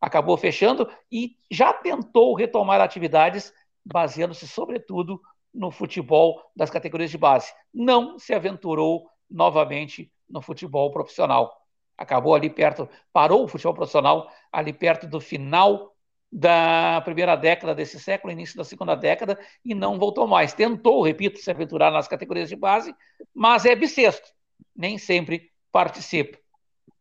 [0.00, 3.52] acabou fechando e já tentou retomar atividades
[3.84, 5.20] baseando-se, sobretudo,
[5.52, 7.52] no futebol das categorias de base.
[7.72, 11.54] Não se aventurou novamente no futebol profissional.
[11.96, 15.94] Acabou ali perto, parou o futebol profissional ali perto do final
[16.30, 20.52] da primeira década desse século, início da segunda década, e não voltou mais.
[20.52, 22.92] Tentou, repito, se aventurar nas categorias de base,
[23.32, 24.28] mas é bissexto,
[24.74, 26.36] nem sempre participa.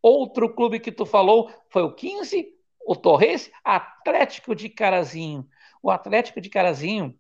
[0.02, 2.48] Outro clube que tu falou foi o 15,
[2.86, 5.48] o Torres, Atlético de Carazinho.
[5.82, 7.18] O Atlético de Carazinho,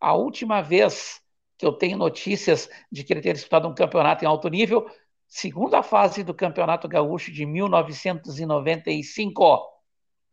[0.00, 1.20] a última vez
[1.58, 4.88] que eu tenho notícias de que ele ter disputado um campeonato em alto nível,
[5.28, 9.76] segunda fase do Campeonato Gaúcho de 1995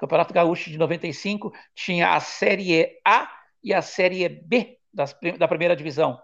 [0.04, 3.30] Campeonato Gaúcho de 95 tinha a Série A
[3.64, 6.20] e a Série B das, da primeira divisão.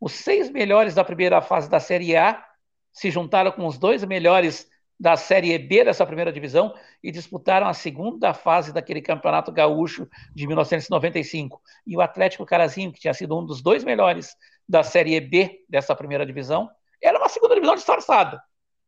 [0.00, 2.44] Os seis melhores da primeira fase da Série A
[2.92, 4.70] se juntaram com os dois melhores
[5.00, 6.72] da Série B dessa primeira divisão
[7.02, 11.60] e disputaram a segunda fase daquele Campeonato Gaúcho de 1995.
[11.84, 14.36] E o Atlético Carazinho, que tinha sido um dos dois melhores
[14.68, 16.70] da Série B dessa primeira divisão,
[17.02, 18.42] era uma segunda divisão disfarçada,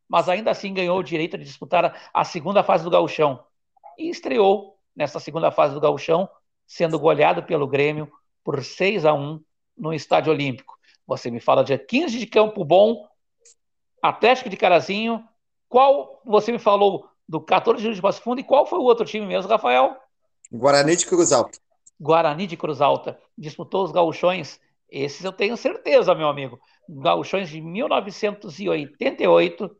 [0.07, 3.43] mas ainda assim ganhou o direito de disputar a segunda fase do Gauchão
[3.97, 6.29] e estreou nessa segunda fase do Gauchão,
[6.65, 8.11] sendo goleado pelo Grêmio
[8.43, 9.43] por 6 a 1
[9.77, 10.77] no Estádio Olímpico.
[11.05, 13.07] Você me fala dia 15 de Campo Bom,
[14.01, 15.23] Atlético de Carazinho.
[15.67, 18.83] Qual você me falou do 14 de julho de Passo Fundo e qual foi o
[18.83, 19.97] outro time mesmo, Rafael?
[20.51, 21.59] Guarani de Cruz Alta.
[21.99, 23.19] Guarani de Cruz Alta.
[23.37, 24.59] Disputou os gauchões.
[24.89, 26.59] Esses eu tenho certeza, meu amigo.
[26.87, 29.75] Gauchões de 1988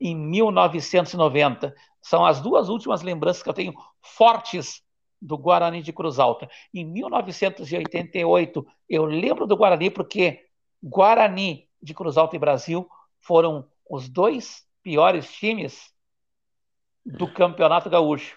[0.00, 1.74] e 1990.
[2.00, 4.84] São as duas últimas lembranças que eu tenho fortes
[5.20, 6.48] do Guarani de Cruz Alta.
[6.72, 10.46] Em 1988, eu lembro do Guarani porque
[10.82, 15.92] Guarani de Cruz Alta e Brasil foram os dois piores times
[17.04, 18.36] do Campeonato Gaúcho.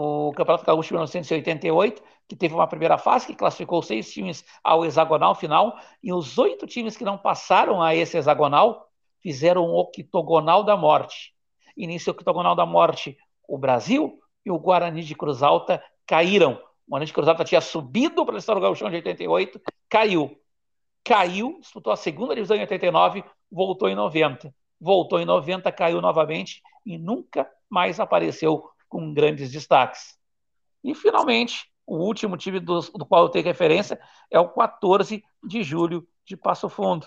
[0.00, 4.84] O Campeonato Gaúcho de 1988, que teve uma primeira fase que classificou seis times ao
[4.84, 8.88] hexagonal final, e os oito times que não passaram a esse hexagonal
[9.20, 11.34] fizeram o octogonal da morte
[11.78, 13.16] e nesse octogonal da morte,
[13.48, 16.60] o Brasil e o Guarani de Cruz Alta caíram.
[16.86, 20.36] O Guarani de Cruz Alta tinha subido para o Estado do Gauchão de 88, caiu.
[21.04, 24.52] Caiu, disputou a segunda divisão em 89, voltou em 90.
[24.80, 30.18] Voltou em 90, caiu novamente e nunca mais apareceu com grandes destaques.
[30.82, 35.62] E, finalmente, o último time do, do qual eu tenho referência é o 14 de
[35.62, 37.06] julho de Passo Fundo.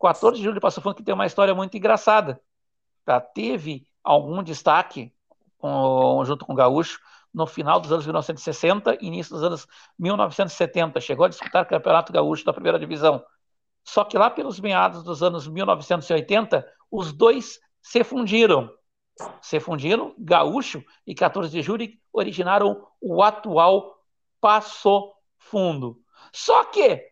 [0.00, 2.40] 14 de julho de Passo Fundo que tem uma história muito engraçada.
[3.06, 5.12] Já teve algum destaque
[5.58, 7.00] com, junto com o Gaúcho
[7.32, 9.66] no final dos anos 1960 e início dos anos
[9.98, 11.00] 1970.
[11.00, 13.22] Chegou a disputar o Campeonato Gaúcho da primeira divisão.
[13.84, 18.70] Só que lá pelos meados dos anos 1980, os dois se fundiram.
[19.40, 23.96] Se fundiram, Gaúcho e 14 de julho originaram o atual
[24.40, 25.98] Passo Fundo.
[26.32, 27.02] Só que,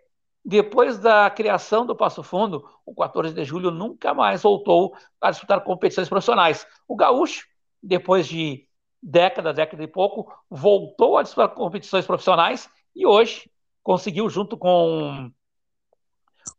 [0.45, 5.63] depois da criação do Passo Fundo, o 14 de julho nunca mais voltou a disputar
[5.63, 6.67] competições profissionais.
[6.87, 7.47] O Gaúcho,
[7.83, 8.69] depois de
[9.03, 13.51] década, década e pouco, voltou a disputar competições profissionais e hoje
[13.83, 15.31] conseguiu, junto com,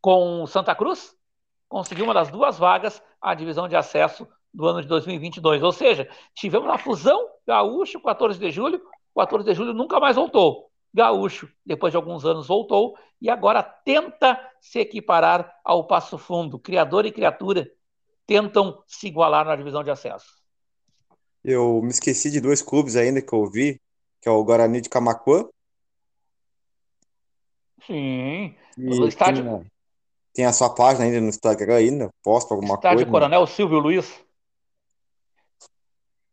[0.01, 1.15] com Santa Cruz,
[1.67, 5.61] conseguiu uma das duas vagas à divisão de acesso do ano de 2022.
[5.61, 8.81] Ou seja, tivemos a fusão Gaúcho, 14 de julho,
[9.15, 10.71] 14 de julho nunca mais voltou.
[10.93, 16.57] Gaúcho, depois de alguns anos, voltou e agora tenta se equiparar ao Passo Fundo.
[16.57, 17.69] Criador e criatura
[18.25, 20.41] tentam se igualar na divisão de acesso.
[21.43, 23.79] Eu me esqueci de dois clubes ainda que eu vi,
[24.21, 25.47] que é o Guarani de Camacuã.
[27.85, 28.55] Sim.
[28.77, 29.43] E o estádio...
[29.43, 29.71] tem,
[30.33, 33.03] tem, a sua página ainda no Instagram ainda, posto alguma estádio coisa.
[33.03, 34.24] Estádio Coronel Silvio Luiz.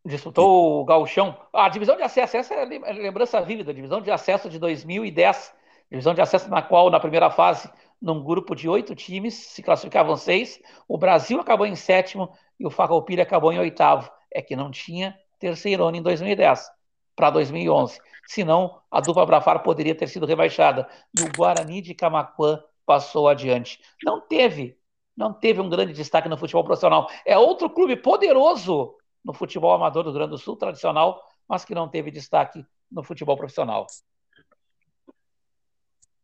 [0.04, 1.38] Disputou o Gauchão.
[1.52, 5.54] A divisão de acesso, essa é a lembrança vívida, divisão de acesso de 2010.
[5.88, 10.16] Divisão de acesso na qual, na primeira fase, num grupo de oito times, se classificavam
[10.16, 10.60] seis.
[10.88, 14.10] O Brasil acabou em sétimo e o Farroupilha acabou em oitavo.
[14.32, 16.68] É que não tinha terceiro ano em 2010
[17.14, 18.00] para 2011.
[18.26, 20.88] Senão, a dupla Brafar poderia ter sido rebaixada.
[21.16, 23.78] E o Guarani de Camacuã passou adiante.
[24.02, 24.76] Não teve,
[25.16, 27.08] não teve um grande destaque no futebol profissional.
[27.24, 31.74] É outro clube poderoso no futebol amador do Rio Grande do Sul, tradicional, mas que
[31.74, 33.86] não teve destaque no futebol profissional.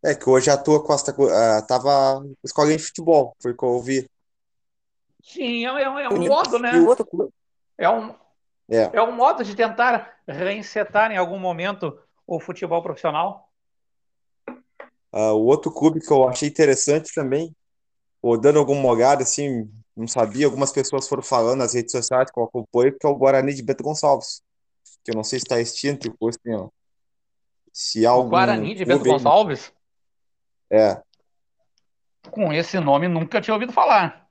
[0.03, 3.69] É que hoje a tua Costa uh, tava escolinha de futebol, foi o que eu
[3.69, 4.09] ouvi.
[5.23, 6.73] Sim, é, é, é um modo, né?
[7.77, 8.15] É um,
[8.71, 8.91] é.
[8.93, 13.49] é um modo de tentar reinsetar em algum momento o futebol profissional.
[15.13, 17.55] Uh, o outro clube que eu achei interessante também,
[18.23, 22.39] ou dando alguma olhada assim, não sabia, algumas pessoas foram falando nas redes sociais que
[22.39, 24.43] eu acompanho, que é o Guarani de Bento Gonçalves.
[25.05, 26.69] Que eu não sei se está extinto, depois tem, ó.
[27.73, 28.29] Se há algum.
[28.29, 29.73] O Guarani de Bento Gonçalves?
[30.71, 31.03] É.
[32.31, 34.29] Com esse nome nunca tinha ouvido falar.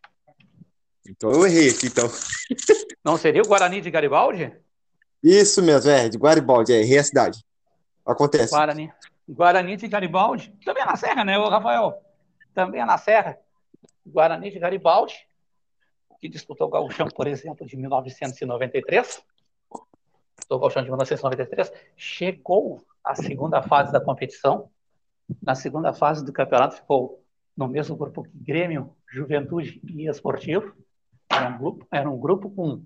[1.05, 2.07] Então eu errei aqui, então.
[3.03, 4.53] Não seria o Guarani de Garibaldi?
[5.21, 7.43] Isso mesmo, é, de Garibaldi, é, errei a cidade.
[8.05, 8.51] Acontece.
[8.51, 8.93] Guarani.
[9.27, 10.53] Guarani de Garibaldi.
[10.63, 12.01] Também é na Serra, né, Rafael?
[12.53, 13.37] Também é na Serra.
[14.05, 15.26] Guarani de Garibaldi
[16.19, 19.21] que disputou o Gauchão, por exemplo, de 1993,
[20.49, 24.69] o Gauchão de 1993, chegou à segunda fase da competição.
[25.41, 27.23] Na segunda fase do campeonato ficou
[27.55, 30.73] no mesmo grupo que Grêmio, Juventude e Esportivo.
[31.29, 32.81] Era um grupo, era um grupo com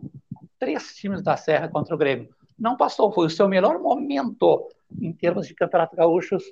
[0.57, 2.33] três times da Serra contra o Grêmio.
[2.57, 4.67] Não passou, foi o seu melhor momento
[4.99, 6.43] em termos de campeonato gaúchos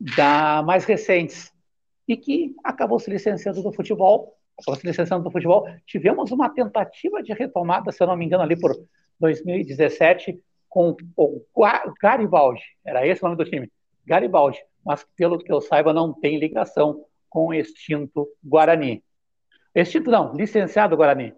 [0.00, 1.52] da mais recentes
[2.06, 4.36] e que acabou se licenciando do futebol
[4.68, 8.58] a seleção do futebol, tivemos uma tentativa de retomada, se eu não me engano, ali
[8.58, 8.72] por
[9.18, 11.44] 2017, com o
[12.00, 13.70] Garibaldi, era esse o nome do time,
[14.06, 19.02] Garibaldi, mas pelo que eu saiba não tem ligação com o extinto Guarani.
[19.74, 21.34] Extinto não, licenciado Guarani.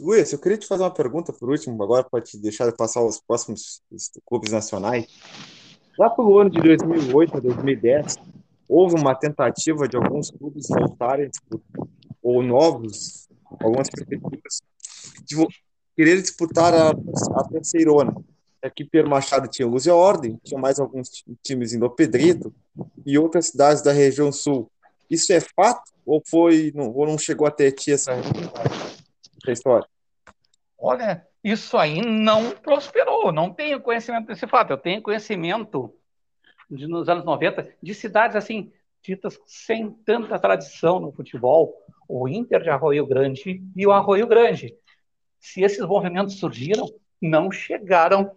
[0.00, 3.02] Luiz, eu queria te fazer uma pergunta por último, agora pode te deixar de passar
[3.02, 3.82] os próximos
[4.26, 5.06] clubes nacionais.
[5.98, 8.16] Lá pelo ano de 2008 a 2010,
[8.68, 11.30] houve uma tentativa de alguns clubes voltarem,
[12.22, 13.28] ou novos,
[13.60, 14.60] algumas perspectivas,
[15.24, 15.36] de
[15.94, 18.14] querer disputar a, a terceirona.
[18.62, 22.52] Aqui Pedro Machado tinha Luz e Ordem, tinha mais alguns times em Pedrito
[23.04, 24.70] e outras cidades da região sul.
[25.08, 29.86] Isso é fato ou foi não, ou não chegou até ti essa, essa história?
[30.78, 33.32] Olha, isso aí não prosperou.
[33.32, 34.72] Não tenho conhecimento desse fato.
[34.72, 35.94] Eu tenho conhecimento
[36.70, 41.74] de, nos anos 90, de cidades assim, ditas sem tanta tradição no futebol,
[42.08, 44.74] o Inter de Arroio Grande e o Arroio Grande.
[45.38, 46.86] Se esses movimentos surgiram,
[47.20, 48.30] não chegaram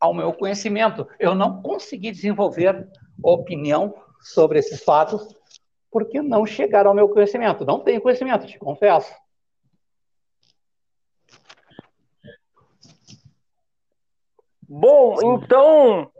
[0.00, 1.06] ao meu conhecimento.
[1.18, 2.88] Eu não consegui desenvolver
[3.22, 5.34] opinião sobre esses fatos
[5.90, 7.64] porque não chegaram ao meu conhecimento.
[7.64, 9.12] Não tenho conhecimento, te confesso.
[14.66, 16.11] Bom, então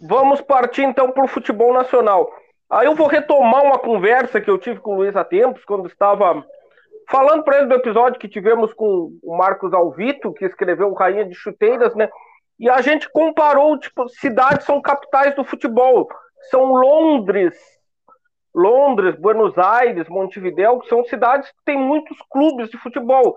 [0.00, 2.32] Vamos partir então para o futebol nacional.
[2.70, 5.86] Aí eu vou retomar uma conversa que eu tive com o Luiz há tempos, quando
[5.86, 6.44] estava
[7.08, 11.24] falando para ele do episódio que tivemos com o Marcos Alvito, que escreveu o Rainha
[11.24, 12.08] de Chuteiras, né?
[12.58, 16.08] E a gente comparou, tipo, cidades são capitais do futebol.
[16.50, 17.54] São Londres,
[18.54, 23.36] Londres, Buenos Aires, Montevideo, que são cidades que têm muitos clubes de futebol.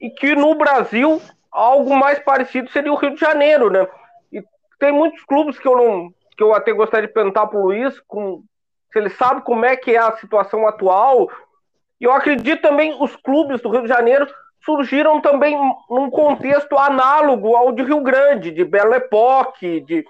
[0.00, 1.20] E que no Brasil,
[1.52, 3.86] algo mais parecido seria o Rio de Janeiro, né?
[4.84, 7.98] Tem muitos clubes que eu não que eu até gostaria de perguntar para o Luiz
[8.00, 8.42] com,
[8.92, 11.30] se ele sabe como é que é a situação atual.
[12.00, 14.26] E eu acredito também os clubes do Rio de Janeiro
[14.64, 15.56] surgiram também
[15.88, 20.04] num contexto análogo ao de Rio Grande, de Belle Époque, de,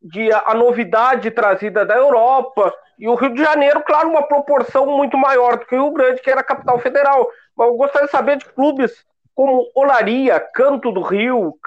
[0.00, 2.72] de a novidade trazida da Europa.
[2.96, 6.22] E o Rio de Janeiro, claro, uma proporção muito maior do que o Rio Grande,
[6.22, 7.28] que era a capital federal.
[7.56, 9.04] Mas eu gostaria de saber de clubes
[9.34, 11.58] como Olaria, Canto do Rio,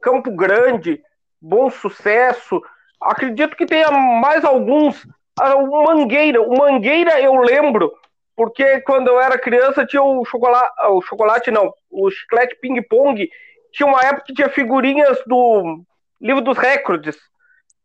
[0.00, 1.02] Campo Grande,
[1.46, 2.60] Bom Sucesso.
[3.00, 5.06] Acredito que tenha mais alguns.
[5.38, 7.92] Ah, o Mangueira, o Mangueira eu lembro,
[8.34, 13.28] porque quando eu era criança tinha o chocolate, ah, o chocolate não, o chiclete ping-pong.
[13.72, 15.82] Tinha uma época que tinha figurinhas do
[16.20, 17.16] livro dos recordes.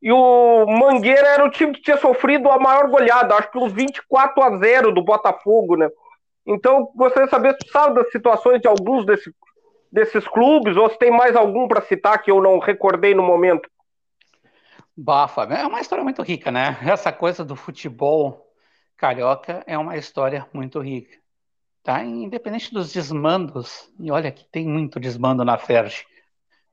[0.02, 3.72] E o Mangueira era o time que tinha sofrido a maior goleada, acho que uns
[3.72, 5.88] 24 a 0 do Botafogo, né?
[6.48, 9.32] Então, gostaria de saber se sabe das situações de alguns desse,
[9.92, 13.70] desses clubes, ou se tem mais algum para citar que eu não recordei no momento.
[14.96, 16.78] Bafa, é uma história muito rica, né?
[16.84, 18.48] Essa coisa do futebol
[18.96, 21.20] carioca é uma história muito rica.
[21.84, 22.04] Tá?
[22.04, 26.06] Independente dos desmandos, e olha que tem muito desmando na FERJ,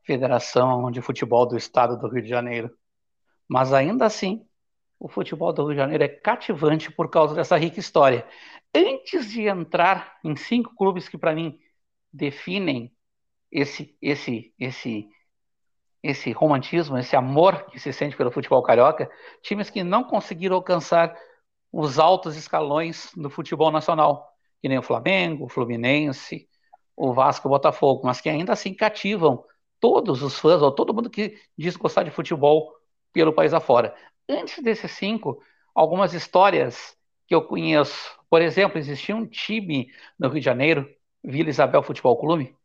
[0.02, 2.70] Federação de Futebol do Estado do Rio de Janeiro.
[3.48, 4.46] Mas ainda assim,
[4.98, 8.26] o futebol do Rio de Janeiro é cativante por causa dessa rica história.
[8.74, 11.58] Antes de entrar em cinco clubes que para mim
[12.12, 12.92] definem
[13.50, 15.08] esse esse esse
[16.02, 19.10] esse romantismo, esse amor que se sente pelo futebol carioca,
[19.42, 21.16] times que não conseguiram alcançar
[21.72, 24.28] os altos escalões do futebol nacional,
[24.60, 26.48] que nem o Flamengo, o Fluminense,
[26.96, 29.44] o Vasco, o Botafogo, mas que ainda assim cativam
[29.80, 32.72] todos os fãs, ou todo mundo que diz gostar de futebol
[33.12, 33.94] pelo país afora.
[34.28, 35.42] Antes desses cinco,
[35.74, 36.96] algumas histórias
[37.26, 38.18] que eu conheço.
[38.28, 39.88] Por exemplo, existia um time
[40.18, 40.88] no Rio de Janeiro,
[41.22, 42.56] Vila Isabel Futebol Clube,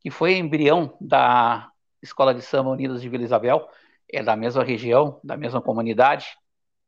[0.00, 1.70] que foi embrião da
[2.02, 3.68] Escola de Samba Unidas de Vila Isabel,
[4.10, 6.26] é da mesma região, da mesma comunidade,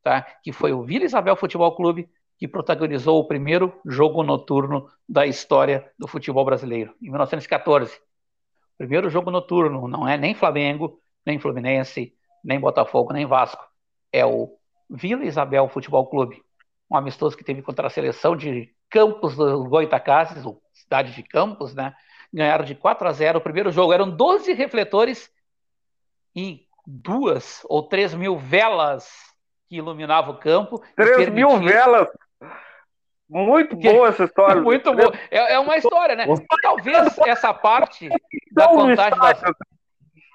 [0.03, 0.23] tá?
[0.43, 2.09] que foi o Vila Isabel Futebol Clube
[2.41, 8.01] que protagonizou o primeiro jogo noturno da história do futebol brasileiro, em 1914.
[8.79, 13.63] Primeiro jogo noturno, não é nem Flamengo, nem Fluminense, nem Botafogo, nem Vasco.
[14.11, 14.57] É o
[14.89, 16.43] Vila Isabel Futebol Clube,
[16.91, 20.43] um amistoso que teve contra a seleção de Campos do Goitacazes,
[20.73, 21.95] cidade de Campos, né?
[22.33, 23.93] Ganharam de 4 a 0 o primeiro jogo.
[23.93, 25.31] Eram 12 refletores
[26.35, 29.09] e duas ou três mil velas
[29.69, 30.83] que iluminavam o campo.
[30.97, 32.09] 3 mil velas!
[33.29, 34.61] Muito boa essa história.
[34.63, 35.13] Muito boa.
[35.31, 36.27] É, é, uma história, né?
[36.63, 38.09] Talvez essa parte
[38.51, 39.43] da contagem das,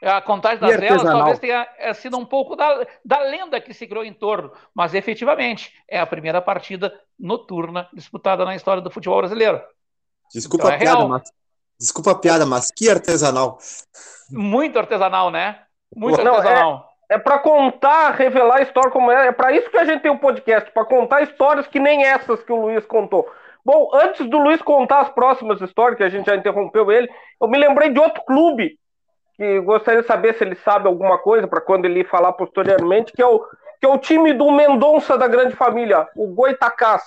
[0.02, 3.88] a contagem das velas talvez tenha é, sido um pouco da, da lenda que se
[3.88, 9.18] criou em torno, mas efetivamente é a primeira partida noturna disputada na história do futebol
[9.18, 9.62] brasileiro.
[10.32, 11.24] Desculpa então, a é piada, mas,
[11.80, 13.58] desculpa a piada, mas que artesanal.
[14.30, 15.60] Muito artesanal, né?
[15.96, 16.90] Muito Não, artesanal.
[17.10, 19.28] É, é para contar, revelar a história como é.
[19.28, 22.06] É para isso que a gente tem o um podcast, para contar histórias que nem
[22.06, 23.30] essas que o Luiz contou.
[23.64, 27.10] Bom, antes do Luiz contar as próximas histórias, que a gente já interrompeu ele,
[27.42, 28.78] eu me lembrei de outro clube
[29.36, 33.22] que gostaria de saber se ele sabe alguma coisa para quando ele falar posteriormente, que
[33.22, 33.40] é o,
[33.80, 37.04] que é o time do Mendonça da grande família, o Goitacás.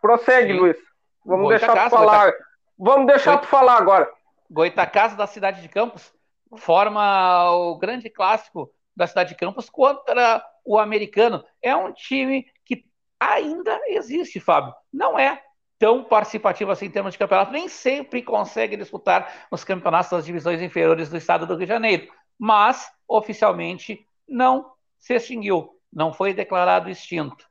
[0.00, 0.58] Prossegue, Sim.
[0.58, 0.76] Luiz.
[1.24, 2.24] Vamos Goitacás, deixar tu falar.
[2.24, 2.51] Goita...
[2.84, 3.46] Vamos deixar Goita...
[3.46, 4.12] tu falar agora.
[4.50, 6.12] Goitacás da cidade de Campos
[6.56, 11.44] forma o grande clássico da cidade de Campos contra o americano.
[11.62, 12.84] É um time que
[13.20, 14.74] ainda existe, Fábio.
[14.92, 15.40] Não é
[15.78, 20.60] tão participativo assim em termos de campeonato, nem sempre consegue disputar os campeonatos das divisões
[20.60, 26.90] inferiores do estado do Rio de Janeiro, mas oficialmente não se extinguiu, não foi declarado
[26.90, 27.48] extinto.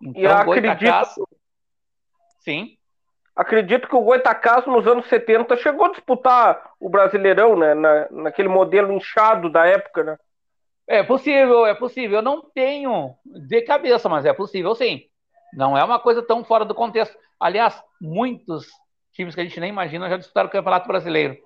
[0.00, 1.28] Então, e acredito...
[2.38, 2.76] Sim.
[3.40, 7.72] Acredito que o Goitacás nos anos 70 chegou a disputar o Brasileirão, né?
[7.72, 10.18] Na, naquele modelo inchado da época, né?
[10.86, 12.18] É possível, é possível.
[12.18, 15.04] Eu não tenho de cabeça, mas é possível sim.
[15.54, 17.16] Não é uma coisa tão fora do contexto.
[17.40, 18.66] Aliás, muitos
[19.14, 21.38] times que a gente nem imagina já disputaram o Campeonato Brasileiro.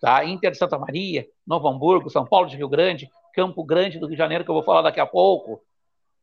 [0.00, 0.24] Tá?
[0.24, 4.16] Inter de Santa Maria, Novo Hamburgo, São Paulo de Rio Grande, Campo Grande do Rio
[4.16, 5.60] de Janeiro, que eu vou falar daqui a pouco,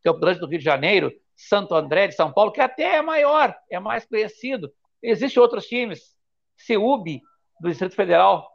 [0.04, 3.56] Campo Grande do Rio de Janeiro, Santo André de São Paulo, que até é maior,
[3.70, 4.74] é mais conhecido.
[5.02, 6.16] Existem outros times,
[6.58, 7.22] CEUB
[7.60, 8.50] do Distrito Federal.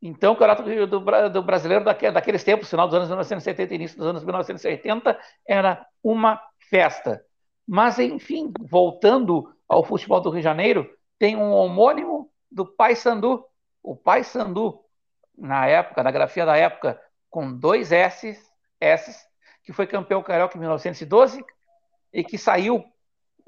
[0.00, 4.24] Então, o Campeonato do, do, Brasileiro daqueles tempos, final dos anos 1970 início dos anos
[4.24, 6.40] 1980, era uma
[6.70, 7.24] festa.
[7.66, 10.88] Mas, enfim, voltando ao futebol do Rio de Janeiro,
[11.18, 13.44] tem um homônimo do Paysandu.
[13.82, 14.80] O Paysandu,
[15.36, 18.38] na época, na grafia da época, com dois S,
[18.80, 19.28] S
[19.68, 21.44] que foi campeão carioca em 1912
[22.10, 22.82] e que saiu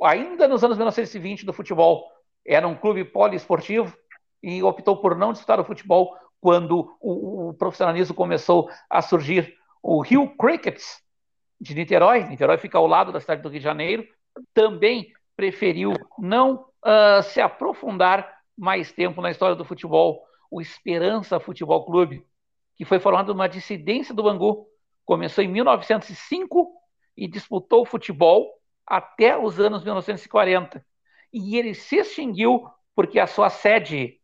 [0.04, 2.10] ainda nos anos 1920 do futebol.
[2.46, 3.96] Era um clube poliesportivo
[4.42, 9.54] e optou por não disputar o futebol quando o, o profissionalismo começou a surgir.
[9.82, 11.02] O Rio Crickets
[11.60, 14.06] de Niterói, Niterói fica ao lado da cidade do Rio de Janeiro,
[14.54, 20.22] também preferiu não uh, se aprofundar mais tempo na história do futebol.
[20.50, 22.24] O Esperança Futebol Clube,
[22.76, 24.66] que foi formado numa dissidência do Bangu,
[25.04, 26.72] começou em 1905
[27.16, 30.84] e disputou futebol até os anos 1940.
[31.32, 34.20] E ele se extinguiu porque a sua sede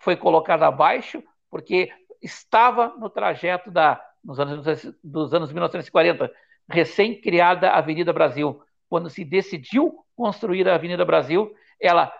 [0.00, 1.90] foi colocada abaixo, porque
[2.20, 6.30] estava no trajeto da, nos anos, dos anos 1940,
[6.68, 8.62] recém-criada Avenida Brasil.
[8.88, 12.12] Quando se decidiu construir a Avenida Brasil, ela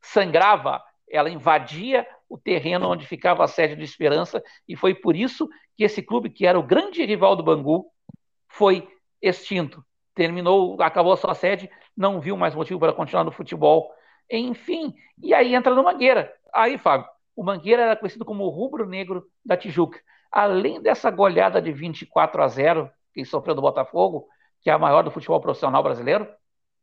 [0.00, 5.48] sangrava, ela invadia o terreno onde ficava a sede do Esperança, e foi por isso
[5.76, 7.86] que esse clube, que era o grande rival do Bangu,
[8.48, 8.88] foi
[9.20, 9.84] extinto.
[10.20, 13.90] Terminou, acabou a sua sede, não viu mais motivo para continuar no futebol.
[14.30, 16.30] Enfim, e aí entra no Mangueira.
[16.52, 19.98] Aí, Fábio, o Mangueira era conhecido como o rubro-negro da Tijuca.
[20.30, 24.28] Além dessa goleada de 24 a 0 que sofreu do Botafogo,
[24.60, 26.28] que é a maior do futebol profissional brasileiro,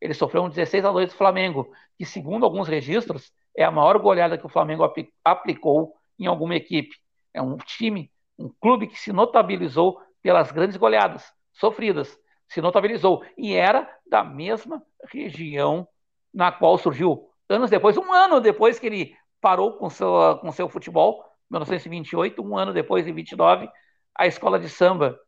[0.02, 4.00] ele sofreu um 16 a 2 do Flamengo, que segundo alguns registros é a maior
[4.00, 4.92] goleada que o Flamengo
[5.24, 6.96] aplicou em alguma equipe.
[7.36, 12.18] É um time, um clube que se notabilizou pelas grandes goleadas sofridas,
[12.48, 13.24] se notabilizou.
[13.38, 15.88] E era da mesma região
[16.34, 17.30] na qual surgiu.
[17.50, 22.58] Anos depois, um ano depois que ele parou com seu com seu futebol, 1928, um
[22.58, 23.70] ano depois, em 29,
[24.16, 25.20] a escola de samba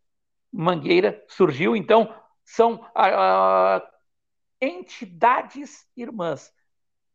[0.51, 1.75] Mangueira surgiu.
[1.75, 2.13] Então,
[2.43, 3.81] são uh,
[4.61, 6.51] entidades irmãs.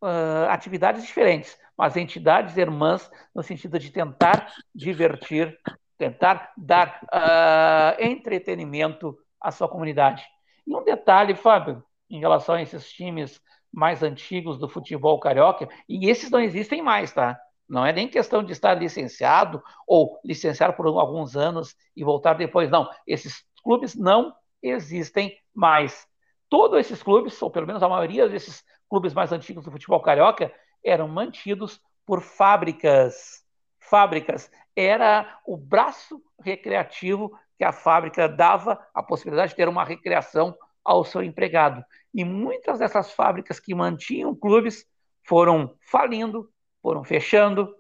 [0.03, 5.59] Uh, atividades diferentes, mas entidades irmãs no sentido de tentar divertir,
[5.97, 10.25] tentar dar uh, entretenimento à sua comunidade.
[10.67, 13.41] E um detalhe, Fábio, em relação a esses times
[13.71, 17.39] mais antigos do futebol carioca, e esses não existem mais, tá?
[17.69, 22.71] Não é nem questão de estar licenciado ou licenciar por alguns anos e voltar depois,
[22.71, 22.89] não.
[23.07, 26.07] Esses clubes não existem mais.
[26.49, 30.53] Todos esses clubes, ou pelo menos a maioria desses clubes mais antigos do futebol carioca
[30.85, 33.43] eram mantidos por fábricas.
[33.81, 40.57] Fábricas era o braço recreativo que a fábrica dava a possibilidade de ter uma recreação
[40.85, 41.85] ao seu empregado.
[42.13, 44.87] E muitas dessas fábricas que mantinham clubes
[45.23, 46.51] foram falindo,
[46.83, 47.75] foram fechando,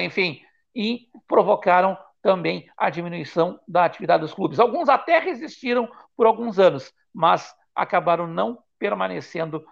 [0.00, 0.40] enfim,
[0.74, 4.58] e provocaram também a diminuição da atividade dos clubes.
[4.58, 9.64] Alguns até resistiram por alguns anos, mas acabaram não permanecendo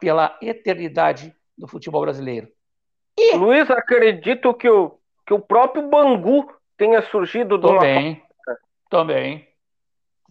[0.00, 2.48] pela eternidade do futebol brasileiro.
[3.16, 3.34] E...
[3.36, 8.56] Luiz, acredito que o, que o próprio Bangu tenha surgido do também, uma...
[8.88, 9.48] também,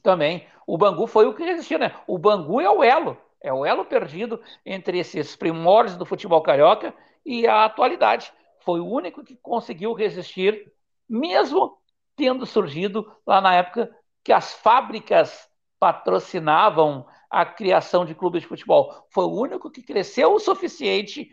[0.01, 0.47] também.
[0.65, 1.93] O Bangu foi o que resistiu, né?
[2.07, 6.93] O Bangu é o elo, é o elo perdido entre esses primórdios do futebol carioca
[7.25, 8.31] e a atualidade.
[8.61, 10.71] Foi o único que conseguiu resistir,
[11.07, 11.77] mesmo
[12.15, 13.93] tendo surgido lá na época
[14.23, 15.47] que as fábricas
[15.79, 19.05] patrocinavam a criação de clubes de futebol.
[19.11, 21.29] Foi o único que cresceu o suficiente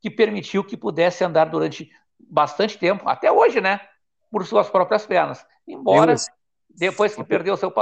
[0.00, 3.80] que permitiu que pudesse andar durante bastante tempo, até hoje, né?
[4.30, 5.44] Por suas próprias pernas.
[5.66, 6.14] Embora,
[6.68, 7.72] depois que perdeu seu.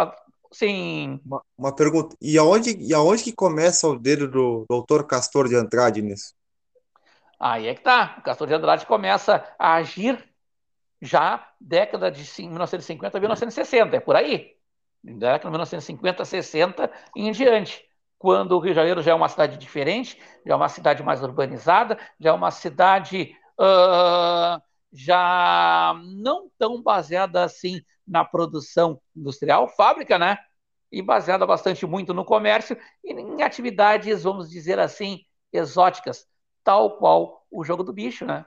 [0.53, 1.21] Sim.
[1.25, 2.17] Uma, uma, pergunta.
[2.21, 6.35] E aonde, e aonde que começa o dedo do doutor Castor de Andrade nisso?
[7.39, 8.17] Aí é que tá.
[8.19, 10.25] O Castor de Andrade começa a agir
[11.03, 14.57] já década de 1950 a 1960, é por aí
[15.15, 17.85] década de 1950, 60 e em diante,
[18.19, 21.23] quando o Rio de Janeiro já é uma cidade diferente, já é uma cidade mais
[21.23, 24.61] urbanizada, já é uma cidade uh,
[24.97, 30.39] já não tão baseada assim na produção industrial, fábrica, né?
[30.91, 35.21] E baseada bastante muito no comércio e em atividades, vamos dizer assim,
[35.53, 36.27] exóticas,
[36.65, 38.47] tal qual o jogo do bicho, né?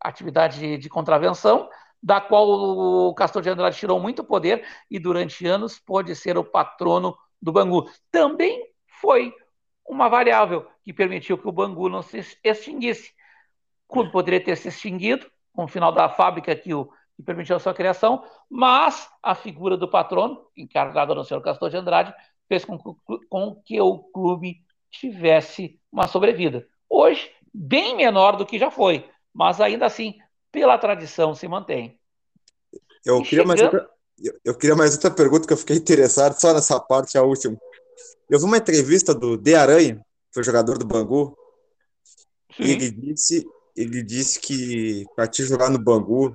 [0.00, 1.70] Atividade de contravenção,
[2.02, 6.44] da qual o Castor de Andrade tirou muito poder e durante anos pôde ser o
[6.44, 7.90] patrono do Bangu.
[8.10, 8.62] Também
[9.00, 9.32] foi
[9.86, 13.12] uma variável que permitiu que o Bangu não se extinguisse.
[13.88, 16.86] O clube poderia ter se extinguido com o final da fábrica que, o,
[17.16, 21.76] que permitiu a sua criação, mas a figura do patrono, encarregada no senhor Castor de
[21.76, 22.14] Andrade,
[22.48, 24.56] fez com, com que o clube
[24.90, 26.66] tivesse uma sobrevida.
[26.88, 30.14] Hoje, bem menor do que já foi, mas ainda assim
[30.50, 31.98] pela tradição se mantém.
[33.04, 33.46] Eu queria, chegando...
[33.48, 33.90] mais outra,
[34.44, 37.56] eu, queria mais outra pergunta que eu fiquei interessado, só nessa parte, a última.
[38.28, 41.36] Eu vi uma entrevista do De Aranha, que foi jogador do Bangu,
[42.56, 42.62] Sim.
[42.62, 43.46] e ele disse,
[43.78, 46.34] ele disse que para te jogar no Bangu,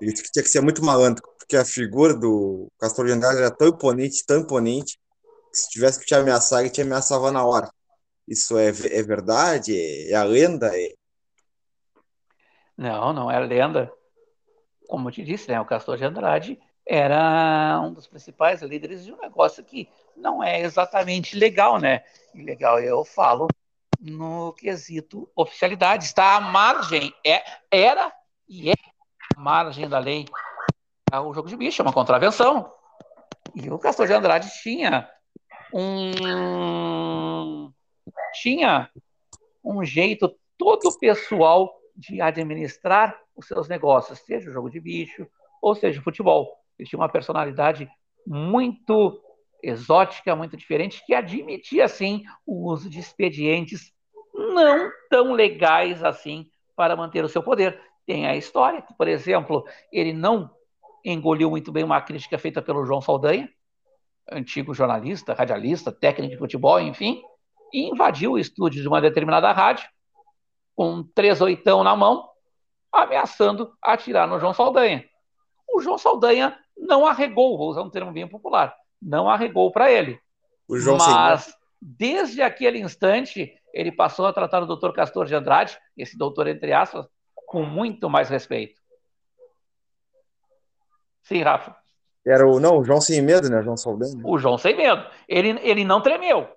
[0.00, 3.38] ele disse que tinha que ser muito malandro, porque a figura do Castor de Andrade
[3.38, 4.98] era tão imponente, tão imponente,
[5.52, 7.70] que se tivesse que te ameaçar, ele te ameaçava na hora.
[8.26, 9.76] Isso é, é verdade?
[9.76, 10.70] É, é a lenda?
[10.76, 10.92] É,
[12.76, 13.92] não, não é lenda.
[14.88, 19.12] Como eu te disse, né, o Castor de Andrade era um dos principais líderes de
[19.12, 22.02] um negócio que não é exatamente legal, né?
[22.34, 23.46] Ilegal eu falo
[24.00, 28.12] no quesito oficialidade, está à margem, é, era
[28.48, 28.74] e é
[29.36, 30.24] à margem da lei.
[31.12, 32.72] É o jogo de bicho é uma contravenção.
[33.54, 35.08] E o Castor de Andrade tinha
[35.74, 37.70] um
[38.40, 38.88] tinha
[39.62, 45.26] um jeito todo pessoal de administrar os seus negócios, seja o jogo de bicho
[45.60, 46.56] ou seja o futebol.
[46.78, 47.90] Ele tinha uma personalidade
[48.26, 49.20] muito
[49.62, 53.92] exótica, muito diferente, que admitia, sim, o uso de expedientes
[54.34, 57.80] não tão legais assim para manter o seu poder.
[58.06, 60.50] Tem a história que, por exemplo, ele não
[61.04, 63.48] engoliu muito bem uma crítica feita pelo João Saldanha,
[64.30, 67.22] antigo jornalista, radialista, técnico de futebol, enfim,
[67.72, 69.88] e invadiu o estúdio de uma determinada rádio
[70.74, 72.28] com um três oitão na mão,
[72.92, 75.04] ameaçando atirar no João Saldanha.
[75.72, 80.20] O João Saldanha não arregou, vou usar um termo bem popular, não arregou para ele.
[80.98, 86.46] Mas desde aquele instante ele passou a tratar o doutor Castor de Andrade, esse doutor
[86.48, 87.06] entre aspas,
[87.46, 88.80] com muito mais respeito.
[91.22, 91.76] Sim, Rafa.
[92.26, 93.62] Era o não, o João sem medo, né?
[93.62, 94.20] João Saldanha.
[94.24, 95.04] O João sem medo.
[95.28, 96.48] Ele, ele não tremeu.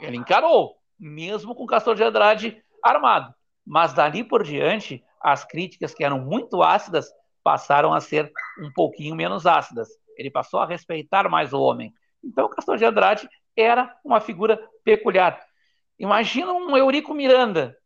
[0.00, 3.34] Ele encarou, mesmo com o Castor de Andrade armado.
[3.64, 7.12] Mas dali por diante, as críticas que eram muito ácidas
[7.44, 9.88] passaram a ser um pouquinho menos ácidas.
[10.16, 11.92] Ele passou a respeitar mais o homem.
[12.22, 15.40] Então, Castor de Andrade era uma figura peculiar.
[15.98, 17.76] Imagina um Eurico Miranda.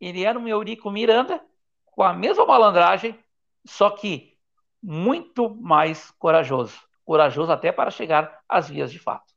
[0.00, 1.42] Ele era um Eurico Miranda
[1.84, 3.18] com a mesma malandragem,
[3.66, 4.36] só que
[4.82, 6.78] muito mais corajoso.
[7.04, 9.32] Corajoso até para chegar às vias de fato.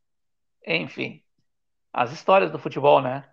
[0.65, 1.23] Enfim,
[1.93, 3.27] as histórias do futebol, né?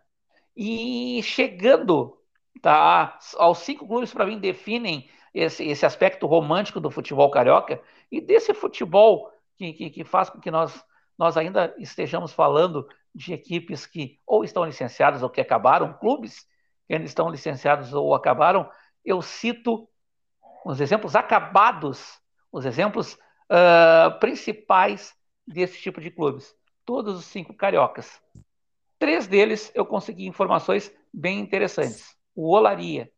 [0.57, 2.16] E chegando
[2.62, 7.78] tá, aos cinco clubes, para mim, definem esse, esse aspecto romântico do futebol carioca
[8.11, 10.82] e desse futebol que, que, que faz com que nós,
[11.18, 16.47] nós ainda estejamos falando de equipes que ou estão licenciadas ou que acabaram, clubes
[16.87, 18.70] que ainda estão licenciados ou acabaram.
[19.05, 19.87] Eu cito
[20.64, 22.18] os exemplos acabados,
[22.51, 25.14] os exemplos uh, principais
[25.47, 26.55] desse tipo de clubes.
[26.87, 28.22] Todos os cinco cariocas.
[28.99, 32.16] Três deles eu consegui informações bem interessantes.
[32.34, 33.11] O Olaria,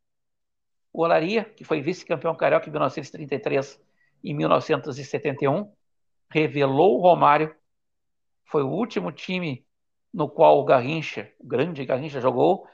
[0.92, 3.80] o Olaria, que foi vice-campeão carioca em 1933
[4.22, 5.72] e 1971,
[6.30, 7.54] revelou o Romário.
[8.44, 9.66] Foi o último time
[10.12, 12.66] no qual o Garrincha, o grande Garrincha, jogou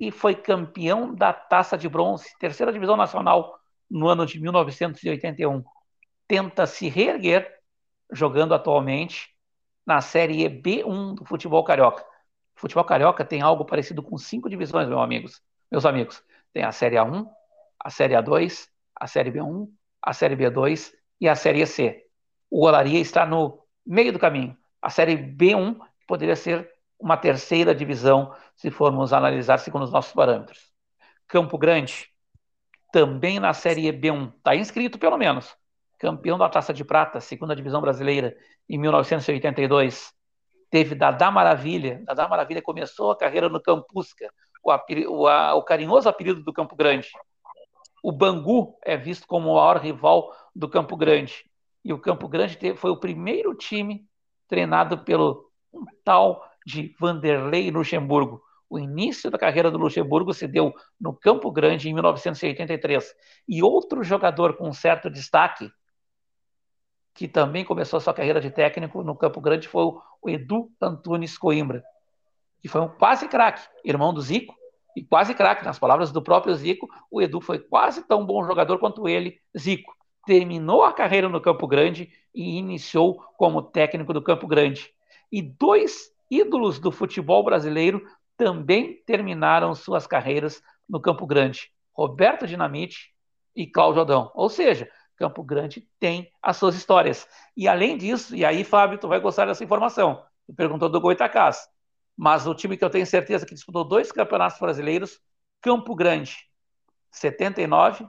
[0.00, 5.62] e foi campeão da Taça de Bronze, terceira divisão nacional, no ano de 1981.
[6.26, 7.48] Tenta se reerguer,
[8.10, 9.28] jogando atualmente
[9.86, 12.02] na Série B1 do futebol carioca.
[12.56, 15.42] O futebol carioca tem algo parecido com cinco divisões, meus amigos.
[15.70, 16.22] Meus amigos,
[16.52, 17.28] tem a Série A1,
[17.82, 19.68] a Série A2, a Série B1,
[20.00, 22.04] a Série B2 e a Série C.
[22.50, 24.56] O Olaria está no meio do caminho.
[24.80, 30.72] A Série B1 poderia ser uma terceira divisão, se formos analisar segundo os nossos parâmetros.
[31.26, 32.08] Campo Grande,
[32.92, 35.56] também na Série B1, está inscrito pelo menos.
[35.98, 38.36] Campeão da Taça de Prata, segunda divisão brasileira,
[38.68, 40.12] em 1982.
[40.70, 42.02] Teve Dadá Maravilha.
[42.04, 44.72] Dadá Maravilha começou a carreira no Campusca, o,
[45.08, 47.08] o, a, o carinhoso apelido do Campo Grande.
[48.02, 51.44] O Bangu é visto como o maior rival do Campo Grande.
[51.84, 54.04] E o Campo Grande foi o primeiro time
[54.48, 58.42] treinado pelo um tal de Vanderlei Luxemburgo.
[58.68, 63.14] O início da carreira do Luxemburgo se deu no Campo Grande em 1983.
[63.48, 65.70] E outro jogador com certo destaque,
[67.14, 71.84] que também começou sua carreira de técnico no Campo Grande, foi o Edu Antunes Coimbra,
[72.60, 74.54] que foi um quase craque, irmão do Zico,
[74.96, 75.64] e quase craque.
[75.64, 79.94] Nas palavras do próprio Zico, o Edu foi quase tão bom jogador quanto ele, Zico.
[80.24, 84.90] Terminou a carreira no Campo Grande e iniciou como técnico do Campo Grande.
[85.30, 88.02] E dois ídolos do futebol brasileiro
[88.36, 93.12] também terminaram suas carreiras no Campo Grande: Roberto Dinamite
[93.54, 94.30] e Cláudio Adão.
[94.34, 97.28] Ou seja, Campo Grande tem as suas histórias.
[97.56, 100.24] E além disso, e aí, Fábio, tu vai gostar dessa informação.
[100.46, 101.68] Tu perguntou do Goitacás
[102.16, 105.20] mas o time que eu tenho certeza que disputou dois campeonatos brasileiros,
[105.60, 106.36] Campo Grande,
[107.10, 108.06] 79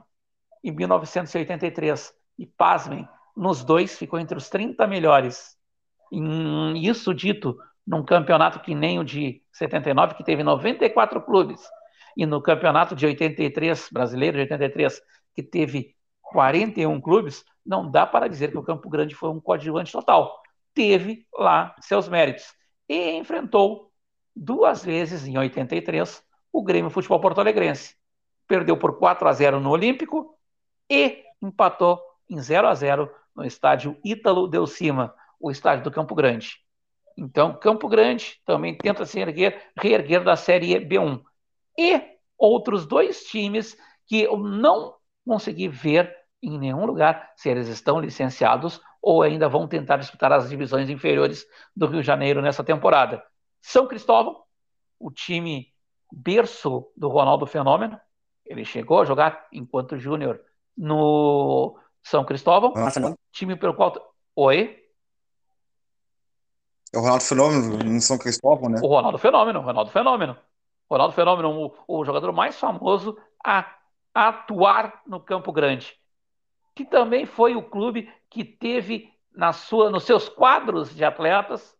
[0.62, 2.12] e 1983.
[2.36, 5.56] E pasmem, nos dois ficou entre os 30 melhores.
[6.10, 11.62] E isso dito num campeonato que nem o de 79, que teve 94 clubes,
[12.16, 15.02] e no campeonato de 83, brasileiro de 83,
[15.34, 19.92] que teve 41 clubes, não dá para dizer que o Campo Grande foi um coadjuvante
[19.92, 20.40] total.
[20.72, 22.54] Teve lá seus méritos.
[22.88, 23.90] E enfrentou
[24.34, 26.22] duas vezes em 83
[26.52, 27.96] o Grêmio Futebol Porto Alegrense.
[28.46, 30.36] Perdeu por 4 a 0 no Olímpico
[30.90, 36.14] e empatou em 0 a 0 no estádio Ítalo Del Cima, o estádio do Campo
[36.14, 36.58] Grande.
[37.16, 41.22] Então, Campo Grande também tenta se erguer, reerguer da Série B1.
[41.78, 42.00] E
[42.38, 43.76] outros dois times
[44.06, 49.66] que eu não consegui ver em nenhum lugar se eles estão licenciados ou ainda vão
[49.66, 53.22] tentar disputar as divisões inferiores do Rio de Janeiro nessa temporada.
[53.64, 54.44] São Cristóvão,
[55.00, 55.72] o time
[56.12, 57.98] berço do Ronaldo Fenômeno,
[58.44, 60.38] ele chegou a jogar enquanto júnior
[60.76, 63.94] no São Cristóvão, ah, time pelo qual.
[64.36, 64.84] Oi?
[66.92, 68.80] É o Ronaldo Fenômeno no São Cristóvão, né?
[68.82, 70.36] O Ronaldo Fenômeno, Ronaldo Fenômeno.
[70.88, 73.74] Ronaldo Fenômeno, o, o jogador mais famoso a
[74.12, 75.98] atuar no Campo Grande.
[76.74, 81.74] Que também foi o clube que teve na sua, nos seus quadros de atletas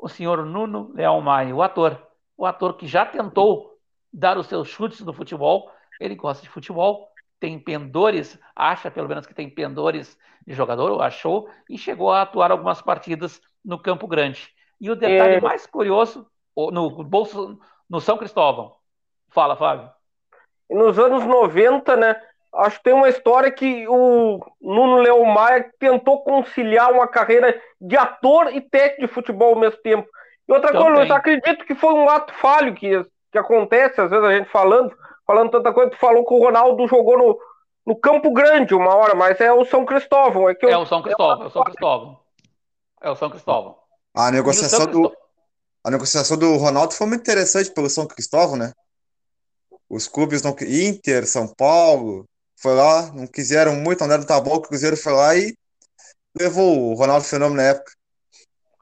[0.00, 2.00] o senhor Nuno Leal Maia, o ator.
[2.36, 3.76] O ator que já tentou
[4.12, 5.70] dar os seus chutes no futebol.
[6.00, 11.02] Ele gosta de futebol, tem pendores, acha pelo menos que tem pendores de jogador, ou
[11.02, 14.48] achou, e chegou a atuar algumas partidas no Campo Grande.
[14.80, 15.40] E o detalhe é...
[15.40, 16.26] mais curioso,
[16.56, 18.74] no bolso, no São Cristóvão.
[19.28, 19.90] Fala, Fábio.
[20.70, 22.22] Nos anos 90, né?
[22.52, 27.96] Acho que tem uma história que o Nuno Leão Maia tentou conciliar uma carreira de
[27.96, 30.08] ator e técnico de futebol ao mesmo tempo.
[30.48, 30.94] E outra Também.
[30.94, 32.90] coisa, eu acredito que foi um ato falho que,
[33.30, 34.92] que acontece, às vezes a gente falando,
[35.24, 37.38] falando tanta coisa, tu falou que o Ronaldo jogou no,
[37.86, 40.48] no Campo Grande uma hora, mas é o São Cristóvão.
[40.48, 42.20] É, que eu, é o São Cristóvão, é o São Cristóvão.
[43.02, 43.76] É o São Cristóvão.
[44.12, 45.16] A negociação, do,
[45.84, 48.72] a negociação do Ronaldo foi muito interessante pelo São Cristóvão, né?
[49.88, 52.24] Os clubes não Inter, São Paulo,
[52.60, 55.56] foi lá, não quiseram muito, andaram tá bom, o Cruzeiro foi lá e
[56.38, 57.92] levou o Ronaldo Fenômeno na época.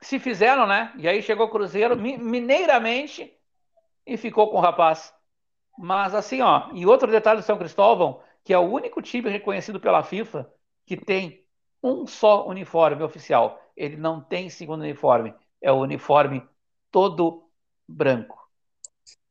[0.03, 0.93] Se fizeram, né?
[0.97, 3.33] E aí chegou o Cruzeiro mineiramente
[4.07, 5.12] e ficou com o rapaz.
[5.79, 9.79] Mas assim, ó, e outro detalhe do São Cristóvão, que é o único time reconhecido
[9.79, 10.51] pela FIFA
[10.85, 11.45] que tem
[11.83, 13.62] um só uniforme oficial.
[13.76, 16.45] Ele não tem segundo uniforme, é o uniforme
[16.91, 17.49] todo
[17.87, 18.37] branco.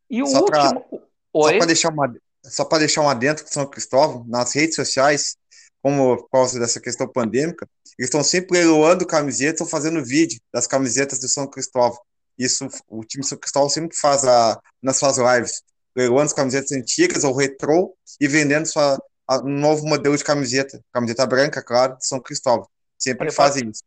[0.09, 0.81] E o só último.
[0.81, 0.99] Pra,
[1.33, 1.51] Oi?
[1.51, 2.07] Só para deixar uma
[2.49, 5.37] só para deixar um adentro com São Cristóvão, nas redes sociais,
[5.81, 7.67] como por causa dessa questão pandêmica,
[7.97, 11.97] eles estão sempre leiloando camisetas ou fazendo vídeo das camisetas do São Cristóvão.
[12.37, 15.63] Isso o time São Cristóvão sempre faz a, nas suas lives,
[15.95, 20.79] leiloando as camisetas antigas ou retrô e vendendo sua, a, um novo modelo de camiseta,
[20.93, 22.67] camiseta branca, claro, de São Cristóvão.
[22.97, 23.49] Sempre Prepara...
[23.49, 23.83] fazem isso.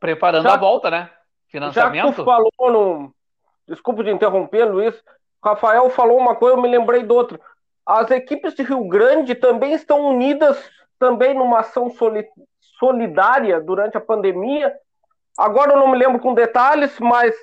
[0.00, 1.10] Preparando já, a volta, né?
[1.50, 2.02] Financiamento.
[2.02, 3.14] Já que tu falou no...
[3.68, 4.94] Desculpa de interromper, Luiz.
[5.44, 7.38] Rafael falou uma coisa, eu me lembrei de outra.
[7.86, 10.58] As equipes de Rio Grande também estão unidas
[10.98, 11.92] também numa ação
[12.78, 14.72] solidária durante a pandemia.
[15.36, 17.34] Agora eu não me lembro com detalhes, mas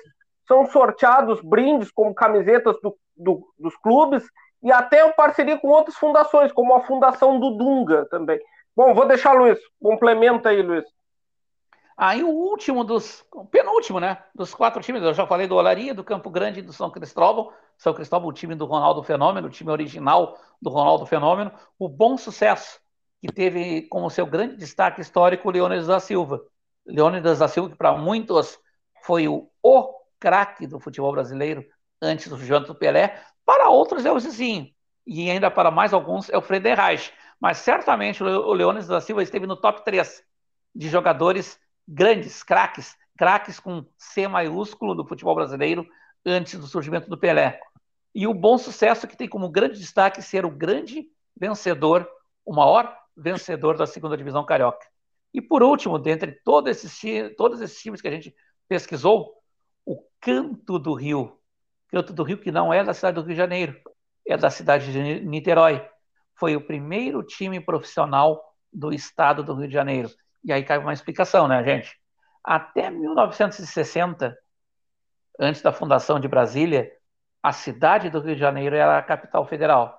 [0.48, 4.24] são sorteados brindes como camisetas do, do, dos clubes
[4.62, 8.40] e até uma parceria com outras fundações, como a Fundação do Dunga também.
[8.74, 10.84] Bom, vou deixar Luiz, complementa aí, Luiz.
[12.02, 15.92] Aí o último dos, o penúltimo, né, dos quatro times, eu já falei do Olaria,
[15.92, 17.52] do Campo Grande e do São Cristóvão.
[17.76, 21.52] São Cristóvão, o time do Ronaldo Fenômeno, o time original do Ronaldo Fenômeno.
[21.78, 22.80] O bom sucesso,
[23.20, 26.40] que teve como seu grande destaque histórico o Leônidas da Silva.
[26.86, 28.58] Leônidas da Silva, que para muitos
[29.02, 31.62] foi o, o craque do futebol brasileiro
[32.00, 34.70] antes do do Pelé, para outros é o Zizinho,
[35.06, 37.12] e ainda para mais alguns é o Fred Reich.
[37.38, 40.24] Mas certamente o Leônidas da Silva esteve no top 3
[40.74, 41.60] de jogadores
[41.90, 45.84] grandes, craques, craques com C maiúsculo do futebol brasileiro
[46.24, 47.60] antes do surgimento do Pelé.
[48.14, 52.08] E o bom sucesso que tem como grande destaque ser o grande vencedor,
[52.44, 54.86] o maior vencedor da segunda divisão carioca.
[55.34, 58.34] E por último, dentre todos esses, todos esses times que a gente
[58.68, 59.34] pesquisou,
[59.84, 61.38] o Canto do Rio.
[61.88, 63.76] Canto do Rio, que não é da cidade do Rio de Janeiro,
[64.26, 65.84] é da cidade de Niterói.
[66.34, 68.42] Foi o primeiro time profissional
[68.72, 70.10] do estado do Rio de Janeiro.
[70.44, 71.98] E aí cai uma explicação, né, gente?
[72.42, 74.36] Até 1960,
[75.38, 76.90] antes da fundação de Brasília,
[77.42, 79.98] a cidade do Rio de Janeiro era a capital federal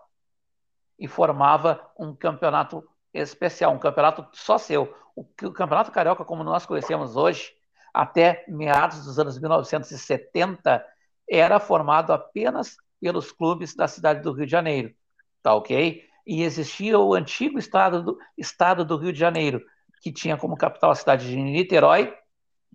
[0.97, 4.95] e formava um campeonato especial, um campeonato só seu.
[5.15, 7.51] O, o campeonato carioca, como nós conhecemos hoje,
[7.93, 10.85] até meados dos anos 1970,
[11.29, 14.93] era formado apenas pelos clubes da cidade do Rio de Janeiro,
[15.41, 16.05] tá ok?
[16.25, 19.61] E existia o antigo estado do, estado do Rio de Janeiro,
[20.01, 22.13] que tinha como capital a cidade de Niterói,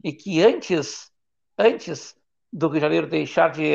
[0.03, 1.11] e que antes,
[1.59, 2.17] antes
[2.53, 3.73] do Rio de Janeiro deixar de,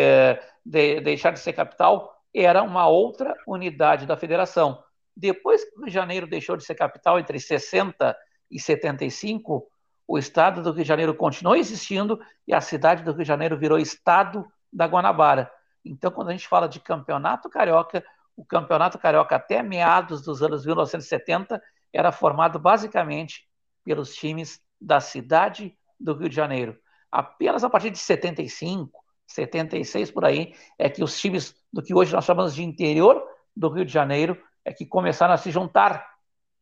[0.66, 4.82] de, deixar de ser capital, era uma outra unidade da federação.
[5.16, 8.16] Depois que o Rio de Janeiro deixou de ser capital, entre 60
[8.50, 9.68] e 75,
[10.08, 13.58] o estado do Rio de Janeiro continuou existindo e a cidade do Rio de Janeiro
[13.58, 15.52] virou estado da Guanabara.
[15.84, 18.04] Então, quando a gente fala de campeonato carioca,
[18.36, 21.62] o campeonato carioca até meados dos anos 1970
[21.94, 23.48] era formado basicamente
[23.84, 26.78] pelos times da cidade do Rio de Janeiro.
[27.12, 28.92] Apenas a partir de 75,
[29.28, 33.24] 76 por aí, é que os times do que hoje nós chamamos de interior
[33.56, 36.10] do Rio de Janeiro é que começaram a se juntar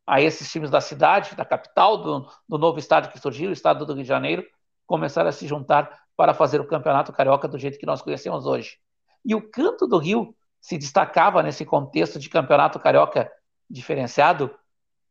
[0.07, 3.85] a esses times da cidade, da capital, do, do novo estado que surgiu, o estado
[3.85, 4.43] do Rio de Janeiro,
[4.87, 8.77] começaram a se juntar para fazer o campeonato carioca do jeito que nós conhecemos hoje.
[9.23, 13.31] E o Canto do Rio se destacava nesse contexto de campeonato carioca
[13.69, 14.53] diferenciado,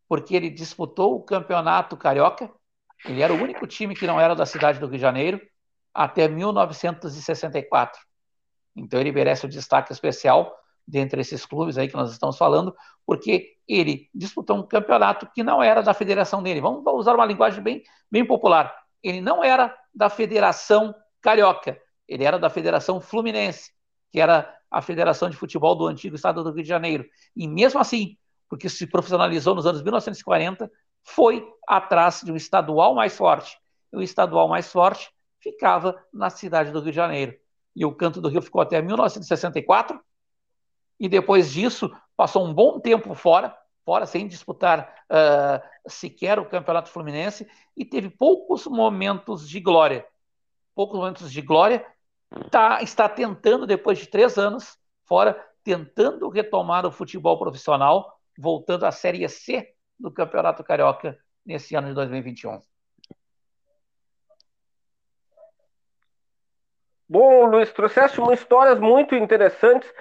[0.08, 2.50] porque ele disputou o campeonato carioca,
[3.04, 5.40] ele era o único time que não era da cidade do Rio de Janeiro,
[5.94, 8.00] até 1964.
[8.74, 10.56] Então ele merece um destaque especial
[10.86, 12.74] dentre esses clubes aí que nós estamos falando,
[13.04, 16.60] porque ele disputou um campeonato que não era da federação dele.
[16.60, 18.74] Vamos usar uma linguagem bem, bem popular.
[19.02, 23.72] Ele não era da Federação Carioca, ele era da Federação Fluminense,
[24.10, 27.04] que era a Federação de Futebol do antigo estado do Rio de Janeiro.
[27.36, 28.16] E mesmo assim,
[28.48, 30.70] porque se profissionalizou nos anos 1940,
[31.02, 33.58] foi atrás de um estadual mais forte.
[33.92, 35.10] E o estadual mais forte
[35.40, 37.34] ficava na cidade do Rio de Janeiro.
[37.74, 40.00] E o Canto do Rio ficou até 1964,
[40.98, 46.90] e depois disso passou um bom tempo fora, fora sem disputar uh, sequer o Campeonato
[46.90, 50.04] Fluminense, e teve poucos momentos de glória.
[50.74, 51.86] Poucos momentos de glória.
[52.50, 58.92] Tá, está tentando, depois de três anos fora, tentando retomar o futebol profissional, voltando à
[58.92, 62.62] Série C do Campeonato Carioca nesse ano de 2021.
[67.08, 69.92] Bom, Luiz, trouxeste histórias muito interessantes,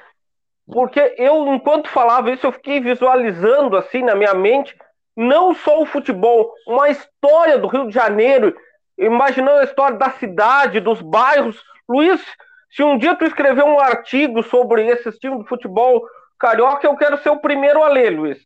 [0.65, 4.77] porque eu, enquanto falava isso, eu fiquei visualizando assim na minha mente,
[5.15, 8.55] não só o futebol, uma história do Rio de Janeiro,
[8.97, 11.63] imaginando a história da cidade, dos bairros.
[11.87, 12.21] Luiz,
[12.69, 16.05] se um dia tu escrever um artigo sobre esses times de futebol
[16.39, 18.45] carioca, eu quero ser o primeiro a ler, Luiz.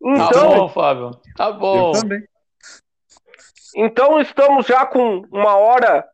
[0.00, 1.10] Então, tá bom, Fábio.
[1.36, 1.92] Tá bom.
[1.92, 2.22] Eu também.
[3.74, 6.06] Então estamos já com uma hora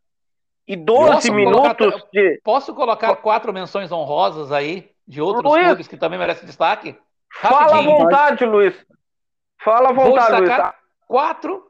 [0.66, 2.40] e 12 Nossa, minutos colocar, de.
[2.44, 6.96] Posso colocar quatro menções honrosas aí de outros Luiz, clubes que também merecem destaque?
[7.40, 8.74] Fala à vontade, Luiz.
[9.64, 10.72] Fala à vontade, vou Luiz.
[11.06, 11.64] Quatro.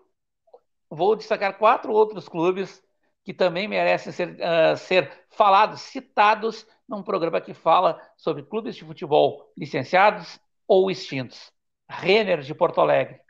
[0.91, 2.83] Vou destacar quatro outros clubes
[3.25, 8.85] que também merecem ser, uh, ser falados, citados num programa que fala sobre clubes de
[8.85, 11.53] futebol licenciados ou extintos.
[11.89, 13.21] Renner de Porto Alegre,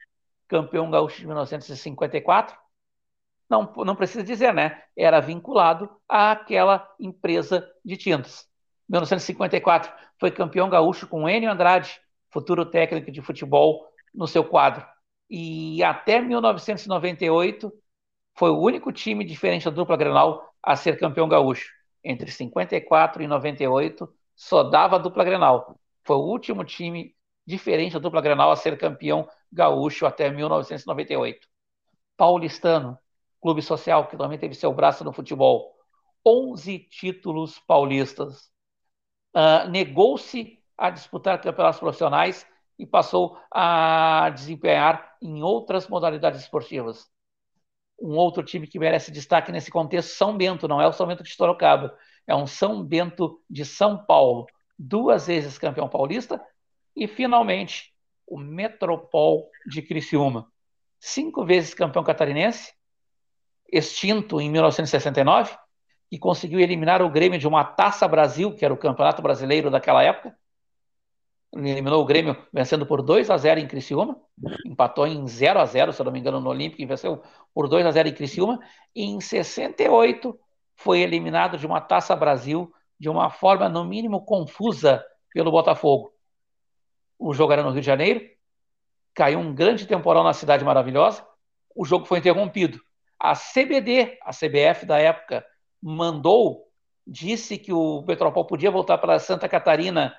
[0.46, 2.56] campeão gaúcho de 1954,
[3.48, 4.82] não, não precisa dizer, né?
[4.96, 8.46] Era vinculado àquela empresa de tintas.
[8.88, 14.86] 1954 foi campeão gaúcho com Enio Andrade, futuro técnico de futebol, no seu quadro.
[15.30, 17.72] E até 1998
[18.34, 21.77] foi o único time diferente da dupla Grenal a ser campeão gaúcho.
[22.02, 25.78] Entre 54 e 98 só dava dupla Grenal.
[26.04, 27.14] Foi o último time
[27.46, 31.48] diferente da dupla Grenal a ser campeão gaúcho até 1998.
[32.16, 32.98] Paulistano,
[33.40, 35.74] clube social que também teve seu braço no futebol.
[36.26, 38.50] 11 títulos paulistas.
[39.34, 42.46] Uh, Negou-se a disputar campeonatos profissionais
[42.78, 47.10] e passou a desempenhar em outras modalidades esportivas.
[48.00, 51.22] Um outro time que merece destaque nesse contexto, São Bento, não é o São Bento
[51.22, 51.96] de Sorocaba,
[52.26, 54.46] é um São Bento de São Paulo,
[54.78, 56.40] duas vezes campeão paulista
[56.94, 57.92] e finalmente
[58.26, 60.46] o Metropol de Criciúma,
[61.00, 62.72] cinco vezes campeão catarinense
[63.70, 65.56] extinto em 1969,
[66.10, 70.02] que conseguiu eliminar o Grêmio de uma Taça Brasil, que era o campeonato brasileiro daquela
[70.02, 70.34] época.
[71.54, 74.20] Eliminou o Grêmio vencendo por 2 a 0 em Criciúma,
[74.66, 77.22] empatou em 0 a 0, se não me engano, no Olímpico, e venceu
[77.54, 78.60] por 2 a 0 em Criciúma.
[78.94, 80.38] E em 68
[80.76, 86.12] foi eliminado de uma Taça Brasil de uma forma, no mínimo, confusa pelo Botafogo.
[87.18, 88.20] O jogo era no Rio de Janeiro,
[89.14, 91.26] caiu um grande temporal na cidade maravilhosa,
[91.74, 92.80] o jogo foi interrompido.
[93.18, 95.44] A CBD, a CBF da época,
[95.82, 96.68] mandou,
[97.06, 100.14] disse que o Metropol podia voltar para Santa Catarina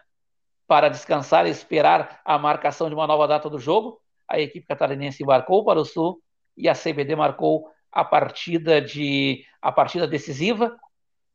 [0.70, 4.00] para descansar e esperar a marcação de uma nova data do jogo.
[4.28, 6.22] A equipe catarinense embarcou para o Sul
[6.56, 10.80] e a CBD marcou a partida de a partida decisiva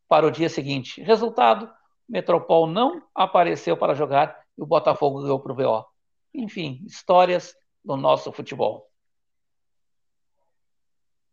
[0.09, 1.02] para o dia seguinte.
[1.02, 1.69] Resultado:
[2.09, 5.85] Metropol não apareceu para jogar e o Botafogo ganhou para o VO.
[6.32, 8.89] Enfim, histórias do nosso futebol.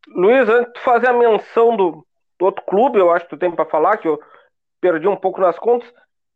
[0.08, 2.04] Luiz, antes de fazer a menção do,
[2.40, 4.20] do outro clube, eu acho que tu tem para falar, que eu
[4.82, 5.88] perdi um pouco nas contas.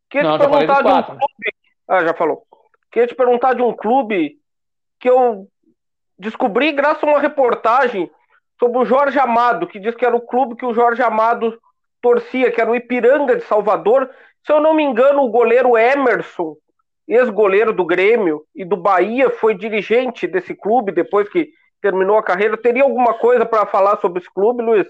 [0.08, 1.55] Queria Não, te perguntar de um clube.
[1.88, 2.42] Ah, já falou.
[2.90, 4.38] Queria te perguntar de um clube
[4.98, 5.46] que eu
[6.18, 8.10] descobri graças a uma reportagem
[8.58, 11.58] sobre o Jorge Amado, que diz que era o clube que o Jorge Amado
[12.00, 14.10] torcia, que era o Ipiranga de Salvador.
[14.44, 16.56] Se eu não me engano, o goleiro Emerson,
[17.06, 21.50] ex-goleiro do Grêmio e do Bahia, foi dirigente desse clube depois que
[21.80, 22.56] terminou a carreira.
[22.56, 24.88] Teria alguma coisa para falar sobre esse clube, Luiz?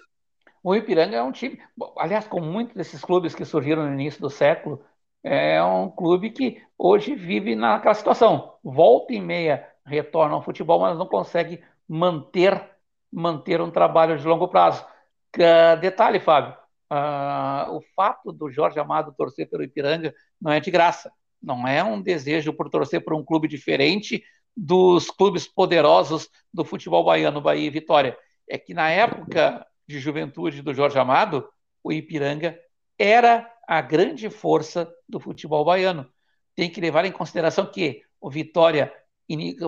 [0.62, 1.60] O Ipiranga é um time,
[1.96, 4.82] aliás, como muitos desses clubes que surgiram no início do século,
[5.28, 8.54] é um clube que hoje vive naquela situação.
[8.62, 12.70] Volta e meia retorna ao futebol, mas não consegue manter
[13.12, 14.84] manter um trabalho de longo prazo.
[15.36, 16.54] Uh, detalhe, Fábio,
[16.92, 21.10] uh, o fato do Jorge Amado torcer pelo Ipiranga não é de graça.
[21.42, 24.22] Não é um desejo por torcer por um clube diferente
[24.56, 28.16] dos clubes poderosos do futebol baiano, Bahia e Vitória.
[28.48, 31.48] É que na época de juventude do Jorge Amado,
[31.82, 32.58] o Ipiranga
[32.98, 36.08] era a grande força do futebol baiano.
[36.54, 38.92] Tem que levar em consideração que o Vitória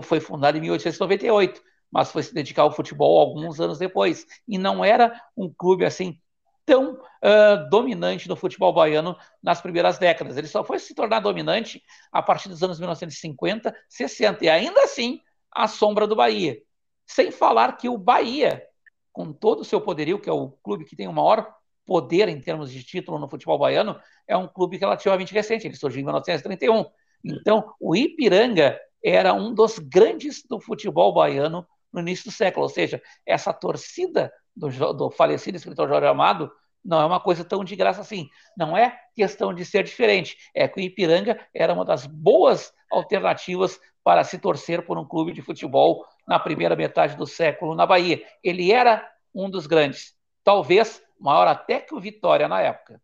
[0.03, 1.61] foi fundado em 1898,
[1.91, 4.27] mas foi se dedicar ao futebol alguns anos depois.
[4.47, 6.19] E não era um clube assim
[6.65, 10.37] tão uh, dominante no futebol baiano nas primeiras décadas.
[10.37, 15.19] Ele só foi se tornar dominante a partir dos anos 1950, 60, e ainda assim
[15.51, 16.61] à sombra do Bahia.
[17.07, 18.63] Sem falar que o Bahia,
[19.11, 21.51] com todo o seu poderio, que é o clube que tem o maior
[21.89, 23.99] poder em termos de título no futebol baiano,
[24.29, 26.85] é um clube relativamente recente, ele surgiu em 1931.
[27.25, 32.69] Então, o Ipiranga era um dos grandes do futebol baiano no início do século, ou
[32.69, 36.53] seja, essa torcida do, do falecido escritor Jorge Amado
[36.85, 38.29] não é uma coisa tão de graça assim.
[38.57, 40.37] Não é questão de ser diferente.
[40.55, 45.33] É que o Ipiranga era uma das boas alternativas para se torcer por um clube
[45.33, 48.23] de futebol na primeira metade do século na Bahia.
[48.45, 53.01] Ele era um dos grandes, talvez maior até que o Vitória na época.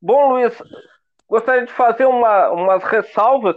[0.00, 0.56] Bom, Luiz,
[1.28, 3.56] gostaria de fazer uma, umas ressalvas.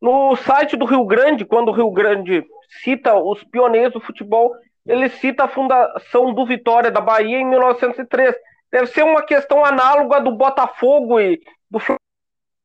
[0.00, 2.44] No site do Rio Grande, quando o Rio Grande
[2.82, 4.54] cita os pioneiros do futebol,
[4.86, 8.34] ele cita a fundação do Vitória da Bahia em 1903.
[8.70, 11.40] Deve ser uma questão análoga do Botafogo e
[11.70, 11.98] do Fluminense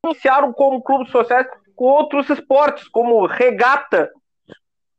[0.06, 4.12] iniciaram como clubes sociais com outros esportes, como regata,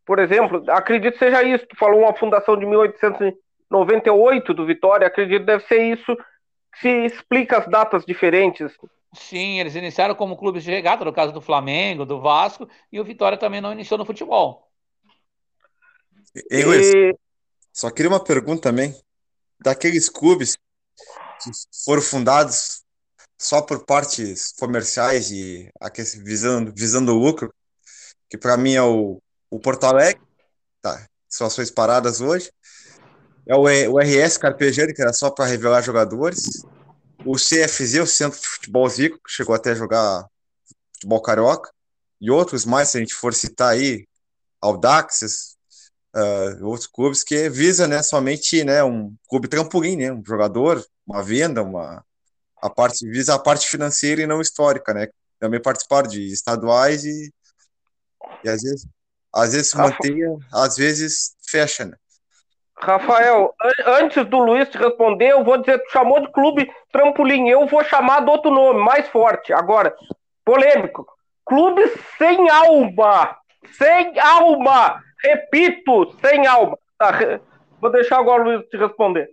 [0.05, 0.63] por exemplo.
[0.71, 1.67] Acredito seja isso.
[1.67, 2.67] Tu falou uma fundação de
[3.81, 6.17] 1898 do Vitória, acredito que deve ser isso
[6.73, 8.73] que se explica as datas diferentes.
[9.15, 13.05] Sim, eles iniciaram como clubes de regata, no caso do Flamengo, do Vasco, e o
[13.05, 14.69] Vitória também não iniciou no futebol.
[16.51, 17.17] Ei, Luiz, e...
[17.73, 18.95] só queria uma pergunta também.
[19.61, 20.57] Daqueles clubes
[21.43, 21.51] que
[21.85, 22.83] foram fundados
[23.39, 25.71] só por partes comerciais e
[26.25, 27.53] visando, visando o lucro,
[28.29, 29.21] que para mim é o,
[29.51, 30.21] o Porto Alegre,
[30.81, 32.51] tá, situações paradas hoje,
[33.47, 36.65] é o, o RS Carpegiani, que era só para revelar jogadores,
[37.25, 40.27] o CFZ, o Centro de Futebol Zico, que chegou até a jogar
[40.95, 41.71] futebol carioca,
[42.21, 44.07] e outros mais, se a gente for citar aí,
[44.61, 45.57] Audaxes,
[46.15, 51.23] uh, outros clubes que visa né, somente né, um clube trampolim, né, um jogador, uma
[51.23, 52.03] venda, uma
[52.63, 55.09] a parte visa a parte financeira e não histórica, né?
[55.39, 57.31] Também participaram de estaduais e,
[58.43, 58.87] e às vezes
[59.31, 60.17] às vezes se mantém,
[60.51, 61.97] às vezes fecha, né?
[62.77, 63.55] Rafael,
[63.87, 67.83] antes do Luiz te responder, eu vou dizer, tu chamou de clube trampolim, eu vou
[67.85, 69.53] chamar de outro nome, mais forte.
[69.53, 69.95] Agora,
[70.45, 71.07] polêmico.
[71.47, 71.87] Clube
[72.19, 73.37] sem alma.
[73.73, 75.03] Sem alma.
[75.23, 76.79] Repito, sem alma.
[76.99, 77.13] Tá,
[77.81, 79.31] vou deixar agora o Luiz te responder.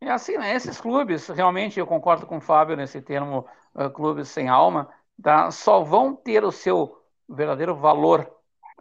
[0.00, 0.54] É assim, né?
[0.54, 4.88] Esses clubes, realmente eu concordo com o Fábio nesse termo, uh, clubes sem alma,
[5.22, 5.50] tá?
[5.50, 6.98] só vão ter o seu
[7.28, 8.28] verdadeiro valor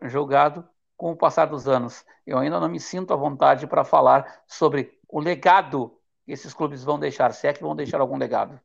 [0.03, 0.67] julgado
[1.01, 2.05] com o passar dos anos.
[2.27, 6.83] Eu ainda não me sinto à vontade para falar sobre o legado que esses clubes
[6.83, 8.61] vão deixar, se é que vão deixar algum legado.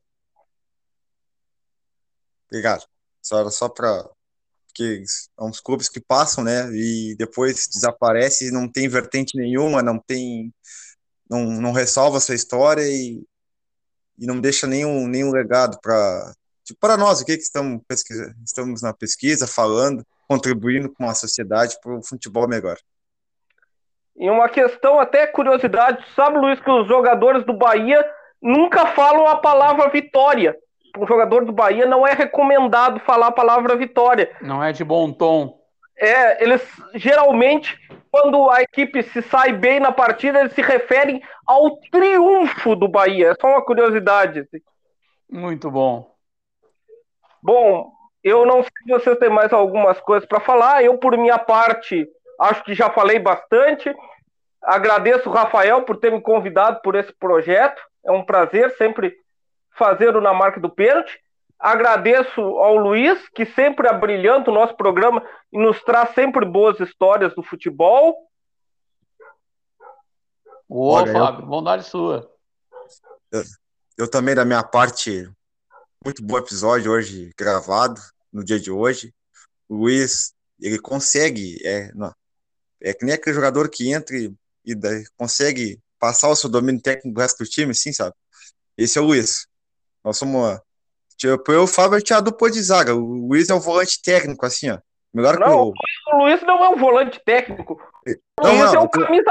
[2.45, 2.85] Obrigado.
[3.23, 4.07] Só era só para
[4.67, 9.97] porque são uns clubes que passam, né, e depois desaparece, não tem vertente nenhuma, não
[9.97, 10.53] tem,
[11.27, 13.25] não, não resolve a sua história e,
[14.19, 18.35] e não deixa nenhum, nenhum legado para tipo, para nós, o que, que estamos, pesquisa,
[18.45, 22.77] estamos na pesquisa, falando, contribuindo com a sociedade para o futebol melhor.
[24.15, 28.03] E uma questão até curiosidade, sabe, Luiz, que os jogadores do Bahia
[28.41, 30.57] nunca falam a palavra vitória
[30.97, 34.35] um jogador do Bahia não é recomendado falar a palavra vitória.
[34.41, 35.57] Não é de bom tom.
[35.95, 36.61] É, eles
[36.95, 37.77] geralmente,
[38.11, 43.31] quando a equipe se sai bem na partida, eles se referem ao triunfo do Bahia.
[43.31, 44.39] É só uma curiosidade.
[44.39, 44.59] Assim.
[45.29, 46.15] Muito bom.
[47.41, 47.91] Bom,
[48.27, 50.83] eu não sei se vocês têm mais algumas coisas para falar.
[50.83, 52.07] Eu, por minha parte,
[52.39, 53.93] acho que já falei bastante.
[54.63, 57.81] Agradeço o Rafael por ter me convidado por esse projeto.
[58.05, 59.15] É um prazer sempre
[59.77, 61.19] fazer o na marca do pênalti.
[61.59, 67.33] Agradeço ao Luiz, que sempre abrilhanta o nosso programa e nos traz sempre boas histórias
[67.33, 68.15] do futebol.
[70.69, 71.47] Ô, Olha, Fábio, eu...
[71.47, 72.29] bondade sua.
[73.31, 73.41] Eu,
[73.97, 75.29] eu, também, da minha parte,
[76.03, 77.99] muito bom episódio hoje gravado,
[78.31, 79.13] no dia de hoje.
[79.67, 81.91] O Luiz, ele consegue, é,
[82.81, 84.33] é que nem aquele jogador que entra e,
[84.65, 88.15] e daí consegue passar o seu domínio técnico do resto do time, sim, sabe?
[88.77, 89.47] Esse é o Luiz.
[90.03, 90.59] Nós somos.
[91.17, 92.93] Tipo, eu e o Fábio tinha a dupla de zaga.
[92.93, 94.77] O Luiz é o volante técnico, assim, ó.
[95.13, 95.79] Melhor não, que
[96.11, 96.13] o...
[96.13, 97.73] o Luiz não é um volante técnico.
[98.39, 99.23] O não, Luiz não, é o camisa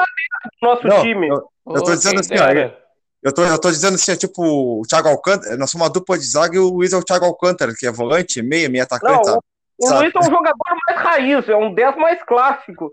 [0.61, 1.29] do nosso não, time.
[1.29, 2.86] Eu, eu tô dizendo assim, ó,
[3.27, 6.17] eu tô, eu tô dizendo assim, é tipo, o Thiago Alcântara, nós somos uma dupla
[6.17, 9.29] de zaga e o Luiz é o Thiago Alcântara, que é volante, meia, meia atacante.
[9.29, 9.41] Não,
[9.81, 12.89] o, o Luiz é um jogador mais raiz, é um 10 mais clássico.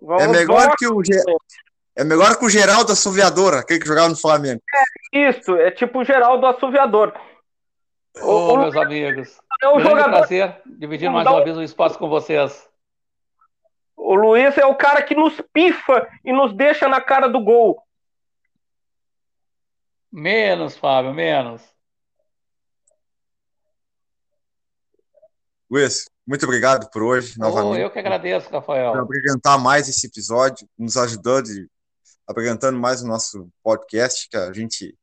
[0.00, 1.02] Vamos é melhor que o
[1.94, 4.62] é melhor que o Geraldo Assoviador, aquele que jogava no Flamengo.
[5.14, 7.12] É isso, é tipo o Geraldo Assoviador.
[8.22, 9.38] Ô, oh, meus amigos.
[9.62, 10.10] É um jogador...
[10.10, 12.66] prazer dividir mais uma vez o espaço com vocês.
[13.94, 17.82] O Luiz é o cara que nos pifa e nos deixa na cara do gol.
[20.12, 21.62] Menos, Fábio, menos.
[25.70, 27.80] Luiz, muito obrigado por hoje, oh, novamente.
[27.80, 28.92] Eu que agradeço, Rafael.
[28.92, 31.66] Por apresentar mais esse episódio, nos ajudando e
[32.28, 34.94] apresentando mais o nosso podcast, que a gente,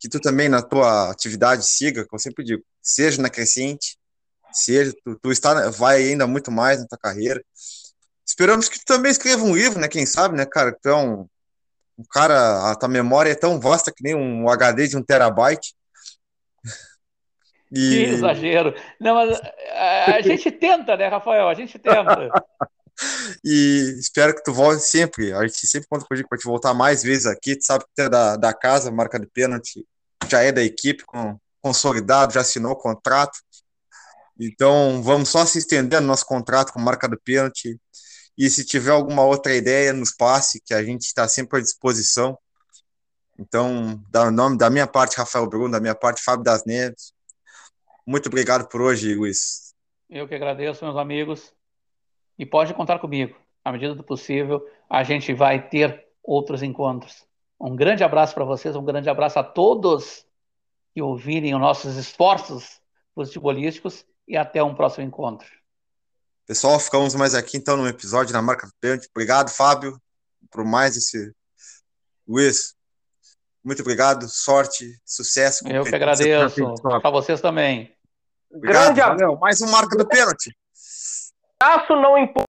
[0.00, 3.96] que tu também na tua atividade siga, que eu sempre digo, seja na crescente,
[4.52, 7.40] seja, tu, tu está, vai ainda muito mais na tua carreira.
[8.26, 11.28] Esperamos que tu também escreva um livro, né, quem sabe, né, cara, tu é um,
[11.98, 15.74] um cara, a tua memória é tão vasta que nem um HD de um terabyte.
[17.72, 17.90] E...
[17.90, 18.74] Que exagero.
[19.00, 19.40] Não, mas
[19.72, 21.48] a, a gente tenta, né, Rafael?
[21.48, 22.30] A gente tenta.
[23.44, 25.32] e espero que tu volte sempre.
[25.32, 27.56] A gente sempre conta contigo para te voltar mais vezes aqui.
[27.56, 29.84] Tu sabe que tu é da, da casa, marca de pênalti,
[30.28, 33.38] já é da equipe, com, consolidado, já assinou o contrato.
[34.38, 37.78] Então, vamos só se estender no nosso contrato com marca do pênalti.
[38.36, 42.38] E se tiver alguma outra ideia, nos passe, que a gente está sempre à disposição.
[43.38, 47.12] Então, da nome da minha parte, Rafael Bruno, da minha parte, Fábio das Neves.
[48.06, 49.74] Muito obrigado por hoje, Luiz.
[50.08, 51.52] Eu que agradeço, meus amigos.
[52.38, 53.36] E pode contar comigo.
[53.64, 57.26] À medida do possível, a gente vai ter outros encontros.
[57.60, 60.26] Um grande abraço para vocês, um grande abraço a todos
[60.94, 62.80] que ouvirem os nossos esforços
[63.14, 65.48] futebolísticos e até um próximo encontro.
[66.46, 69.08] Pessoal, ficamos mais aqui então no episódio da Marca do Pênalti.
[69.10, 70.00] Obrigado, Fábio,
[70.48, 71.34] por mais esse.
[72.26, 72.76] Luiz,
[73.64, 75.66] muito obrigado, sorte, sucesso.
[75.66, 76.74] Eu que agradeço.
[76.80, 77.92] Para vocês também.
[78.48, 79.36] Obrigado, Grande valeu.
[79.38, 80.56] Mais um Marca do Pênalti.
[81.60, 82.46] Aço não importa.